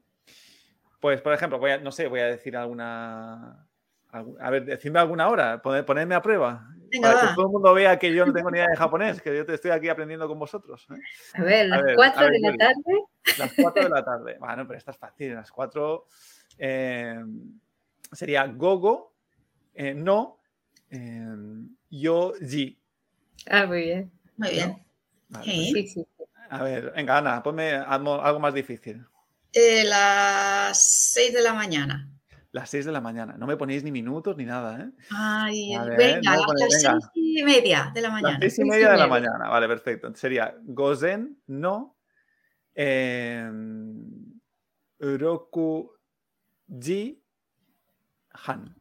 [0.99, 3.65] Pues, por ejemplo, voy a, no sé, voy a decir alguna.
[4.11, 6.67] algu- A ver, decidme alguna hora, pone- ponedme a prueba.
[6.91, 9.21] Venga, para que todo el mundo vea que yo no tengo ni idea de japonés,
[9.21, 10.87] que yo te estoy aquí aprendiendo con vosotros.
[10.89, 10.95] ¿eh?
[11.35, 13.03] A ver, las ver, 4 a ver, de la tarde.
[13.37, 14.37] Las 4 de la tarde.
[14.39, 15.35] Bueno, pero esta es fácil.
[15.35, 16.07] Las 4
[18.11, 19.13] sería Gogo,
[19.75, 20.39] eh, no,
[20.89, 21.27] eh,
[21.91, 22.77] yo, ji.
[23.49, 24.11] Ah, muy bien.
[24.37, 24.83] Muy bien.
[25.29, 25.71] Vale, Sí.
[25.73, 26.07] Sí, sí.
[26.49, 29.05] A ver, venga, Ana, ponme algo, más difícil.
[29.53, 30.79] Eh, las
[31.13, 32.09] 6 de la mañana.
[32.51, 33.35] Las 6 de la mañana.
[33.37, 34.89] No me ponéis ni minutos ni nada, ¿eh?
[35.11, 36.99] Ay, ver, venga, no, pone- las venga.
[37.13, 38.39] 6 y media de la Las mañana.
[38.39, 39.49] 6 y Seis y media de la mañana.
[39.49, 40.15] Vale, perfecto.
[40.15, 41.95] Sería Gozen, no,
[42.73, 43.49] eh,
[44.99, 45.91] Roku,
[46.67, 47.21] ji,
[48.47, 48.75] han.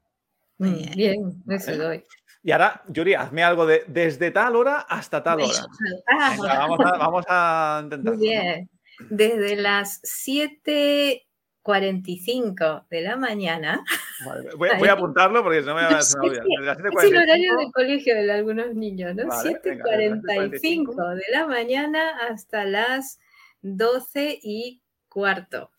[0.59, 0.93] Muy Mm, bien.
[0.97, 2.05] Bien, eso doy.
[2.43, 5.67] Y ahora, Yuri, hazme algo de desde tal hora hasta tal hora.
[6.07, 8.17] Ah, Venga, vamos a, vamos a intentarlo.
[8.19, 8.69] muy bien.
[9.11, 13.85] Desde las 7.45 de la mañana.
[14.27, 16.47] Vale, voy, voy a apuntarlo porque si no me va a olvidar.
[16.79, 19.27] Es el horario 7:45, de colegio de algunos niños, ¿no?
[19.29, 23.19] Vale, venga, desde las 7.45 de la mañana hasta las
[23.63, 25.71] 12 y cuarto.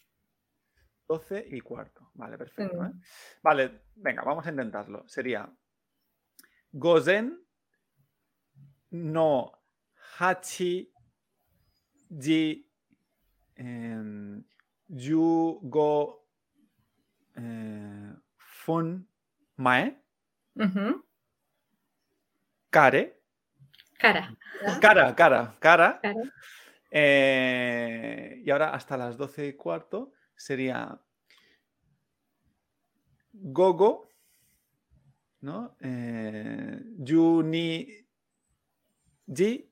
[1.07, 1.98] 12 y cuarto.
[2.19, 2.85] Vale, perfecto.
[2.85, 2.91] ¿eh?
[3.41, 5.07] Vale, venga, vamos a intentarlo.
[5.07, 5.49] Sería
[6.73, 7.41] Gozen
[8.91, 9.51] no
[10.19, 10.91] hachi
[12.09, 12.69] ji
[13.55, 14.43] em,
[17.35, 19.07] eh, fun
[19.55, 20.03] mae
[20.55, 21.05] Ujú.
[22.69, 23.21] kare
[23.97, 24.35] Cara.
[24.81, 26.01] cara cara cara cara.
[26.91, 30.99] Eh, y ahora hasta las 12 y cuarto sería
[33.41, 34.09] Gogo,
[35.41, 35.75] ¿no?
[35.79, 36.79] Eh,
[39.27, 39.69] Ji,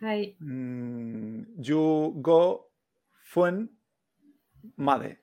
[0.00, 2.70] Ay, mm, Yu Go
[3.32, 3.68] Fun
[4.76, 5.18] Made.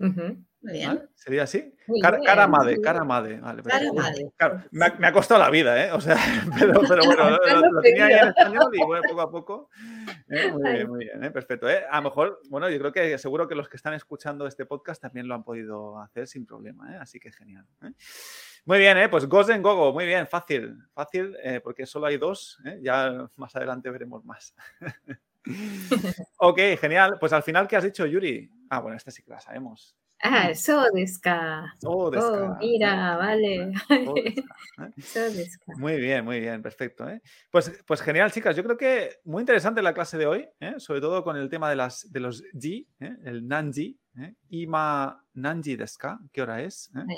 [0.00, 0.47] ujú.
[0.60, 0.88] Muy bien.
[0.88, 1.08] ¿vale?
[1.14, 1.72] ¿Sería así?
[1.86, 2.82] Muy Cara, bien, cara muy Made, bien.
[2.82, 3.40] cara Made.
[3.40, 4.30] Vale.
[4.36, 5.92] Claro, me, ha, me ha costado la vida, ¿eh?
[5.92, 6.16] O sea,
[6.58, 9.70] pero, pero bueno, lo, lo- lo tenía ahí en español y bueno, poco a poco.
[10.28, 10.50] ¿eh?
[10.52, 11.30] Muy bien, muy bien, ¿eh?
[11.30, 11.68] perfecto.
[11.70, 11.84] ¿eh?
[11.88, 15.00] A lo mejor, bueno, yo creo que seguro que los que están escuchando este podcast
[15.00, 16.98] también lo han podido hacer sin problema, ¿eh?
[17.00, 17.64] así que genial.
[17.82, 17.92] ¿eh?
[18.64, 19.08] Muy bien, ¿eh?
[19.08, 24.24] pues Gozen Gogo, muy bien, fácil, fácil, porque solo hay dos, ya más adelante veremos
[24.24, 24.54] más.
[26.38, 27.16] ok, genial.
[27.18, 28.50] Pues al final, ¿qué has dicho, Yuri?
[28.70, 29.96] Ah, bueno, esta sí que la sabemos.
[30.20, 31.72] Ah, so desu ka.
[31.84, 33.72] Oh, Oh, desca- mira, vale.
[34.06, 34.42] oh, desca,
[34.88, 35.02] ¿eh?
[35.02, 35.72] So desu ka.
[35.76, 37.08] Muy bien, muy bien, perfecto.
[37.08, 37.20] ¿eh?
[37.52, 38.56] Pues, pues genial, chicas.
[38.56, 40.74] Yo creo que muy interesante la clase de hoy, ¿eh?
[40.78, 43.16] sobre todo con el tema de, las, de los ji, ¿eh?
[43.24, 43.96] el nanji.
[44.18, 44.34] ¿eh?
[44.50, 46.18] Ima nanji desu ka?
[46.32, 46.90] ¿Qué hora es?
[46.96, 47.16] ¿eh?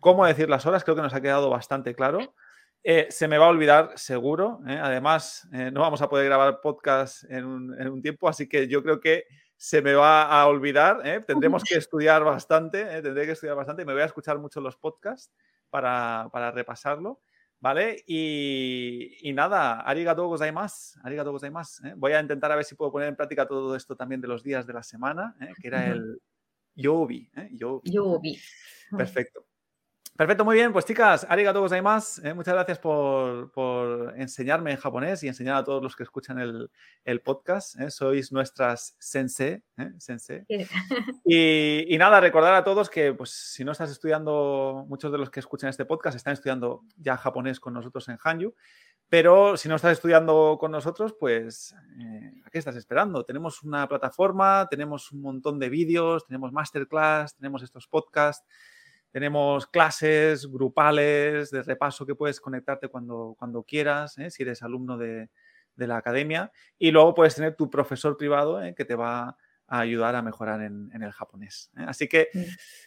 [0.00, 2.34] Cómo decir las horas, creo que nos ha quedado bastante claro.
[2.82, 4.60] Eh, se me va a olvidar seguro.
[4.68, 4.78] ¿eh?
[4.82, 8.68] Además, eh, no vamos a poder grabar podcast en un, en un tiempo, así que
[8.68, 9.24] yo creo que
[9.64, 11.00] se me va a olvidar.
[11.06, 11.20] ¿eh?
[11.26, 13.00] Tendremos que estudiar bastante, ¿eh?
[13.00, 13.86] tendré que estudiar bastante.
[13.86, 15.32] Me voy a escuchar mucho los podcasts
[15.70, 17.22] para, para repasarlo.
[17.60, 18.04] ¿Vale?
[18.06, 21.86] Y, y nada, arigato gozaimasu, arigato gozaimasu.
[21.86, 21.94] ¿eh?
[21.96, 24.42] Voy a intentar a ver si puedo poner en práctica todo esto también de los
[24.42, 25.54] días de la semana, ¿eh?
[25.58, 26.20] que era el
[26.74, 27.30] yobi.
[27.34, 27.48] ¿eh?
[27.52, 27.90] yobi.
[27.90, 28.38] Yobi.
[28.94, 29.46] Perfecto.
[30.16, 30.72] Perfecto, muy bien.
[30.72, 32.24] Pues chicas, arigato gozaimasu.
[32.24, 32.34] ¿eh?
[32.34, 36.70] Muchas gracias por, por enseñarme en japonés y enseñar a todos los que escuchan el,
[37.04, 37.80] el podcast.
[37.80, 37.90] ¿eh?
[37.90, 39.64] Sois nuestras sensei.
[39.76, 39.92] ¿eh?
[39.98, 40.44] sensei.
[40.48, 40.66] Sí.
[41.24, 45.30] Y, y nada, recordar a todos que pues, si no estás estudiando, muchos de los
[45.30, 48.54] que escuchan este podcast están estudiando ya japonés con nosotros en Hanyu.
[49.08, 53.24] Pero si no estás estudiando con nosotros, pues, eh, ¿a qué estás esperando?
[53.24, 58.46] Tenemos una plataforma, tenemos un montón de vídeos, tenemos masterclass, tenemos estos podcasts,
[59.14, 64.28] tenemos clases grupales de repaso que puedes conectarte cuando, cuando quieras, ¿eh?
[64.28, 65.30] si eres alumno de,
[65.76, 66.50] de, la academia.
[66.76, 68.74] Y luego puedes tener tu profesor privado ¿eh?
[68.76, 69.36] que te va
[69.68, 71.70] a ayudar a mejorar en, en el japonés.
[71.76, 72.28] Así que,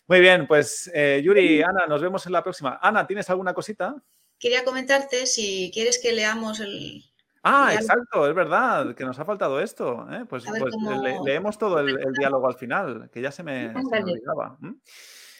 [0.08, 0.92] muy bien, pues
[1.24, 2.78] Yuri, Ana, nos vemos en la próxima.
[2.82, 3.96] Ana, ¿tienes alguna cosita?
[4.40, 7.04] quería comentarte si quieres que leamos el.
[7.44, 10.06] Ah, exacto, es verdad, que nos ha faltado esto.
[10.12, 10.26] ¿eh?
[10.28, 10.74] Pues, pues
[11.24, 14.58] leemos todo el, diálogo al final, que ya se me, olvidaba.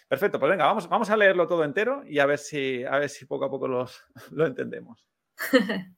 [0.08, 3.10] Perfecto, pues venga, vamos, vamos a leerlo todo entero y a ver si, a ver
[3.10, 5.08] si poco a poco los, lo entendemos.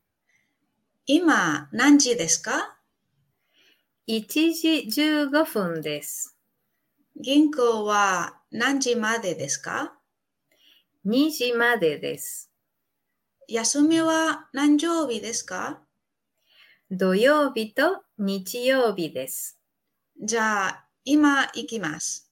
[1.05, 2.78] Ima, ¿nanji desu ka?
[4.07, 4.89] Ichiji
[5.45, 6.30] fun desu.
[7.16, 9.97] Ginko wa nanji made desu ka?
[11.05, 12.47] Niji made desu.
[13.47, 15.82] Yasumi wa nanjoubi desu ka?
[16.91, 19.55] Doyoubi to nichiyoubi desu.
[20.16, 20.74] Ya,
[21.05, 22.28] ima ikimasu.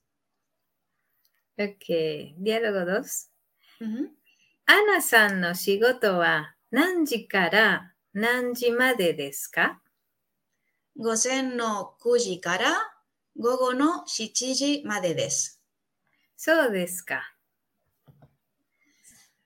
[1.58, 2.36] OK。
[2.40, 3.30] diálogo 2。
[3.82, 4.12] うん
[4.70, 9.80] アナさんの仕事は何時から何時までですか？
[10.98, 12.76] 午前の9時から
[13.40, 15.62] 午後の7時までです。
[16.36, 17.34] そうですか。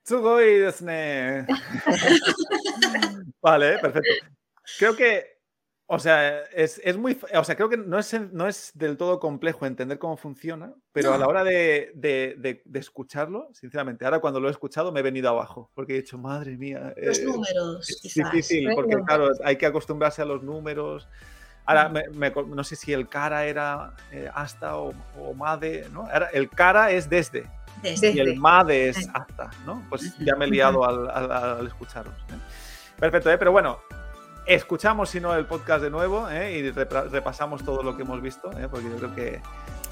[0.04, 1.46] Tsugoi desne.
[3.40, 4.10] vale, perfecto.
[4.78, 5.31] Creo que,
[5.86, 9.18] o sea, es, es, muy, o sea, creo que no es, no es del todo
[9.20, 11.16] complejo entender cómo funciona, pero No.
[11.16, 15.00] a la hora de, de, de- de escucharlo, sinceramente, ahora cuando lo he escuchado me
[15.00, 18.32] he venido abajo, porque he dicho, madre mía, Los eh, números, es quizás.
[18.32, 19.04] difícil, porque Bueno.
[19.06, 21.08] claro, hay que acostumbrarse a los números.
[21.64, 26.08] Ahora, me- me no sé si el cara era eh, hasta o, o made, ¿no?
[26.10, 27.48] Ahora, el cara es desde
[27.82, 28.10] Desde.
[28.12, 28.36] y el.
[28.36, 29.84] MADE es hasta, ¿no?
[29.88, 32.14] Pues ya me he liado al, al- al escucharos.
[32.30, 32.98] ¿eh?
[32.98, 33.38] Perfecto, ¿eh?
[33.38, 33.78] pero bueno,
[34.46, 36.52] escuchamos, si no, el podcast de nuevo ¿eh?
[36.52, 38.68] y repasamos todo lo que hemos visto, ¿eh?
[38.70, 39.40] porque yo creo que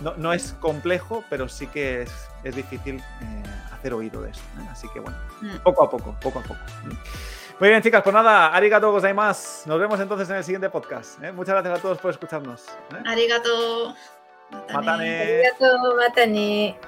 [0.01, 3.43] no, no, es complejo, pero sí que es, es difícil eh,
[3.73, 4.43] hacer oído de eso.
[4.71, 5.57] Así que bueno, mm.
[5.59, 6.61] poco a poco, poco a poco.
[7.59, 11.19] Muy bien, chicas, pues nada, arigato más Nos vemos entonces en el siguiente podcast.
[11.35, 12.65] Muchas gracias a todos por escucharnos.
[13.05, 13.95] Arigato.
[14.73, 15.21] Matane.
[15.21, 16.79] Arigato, matane.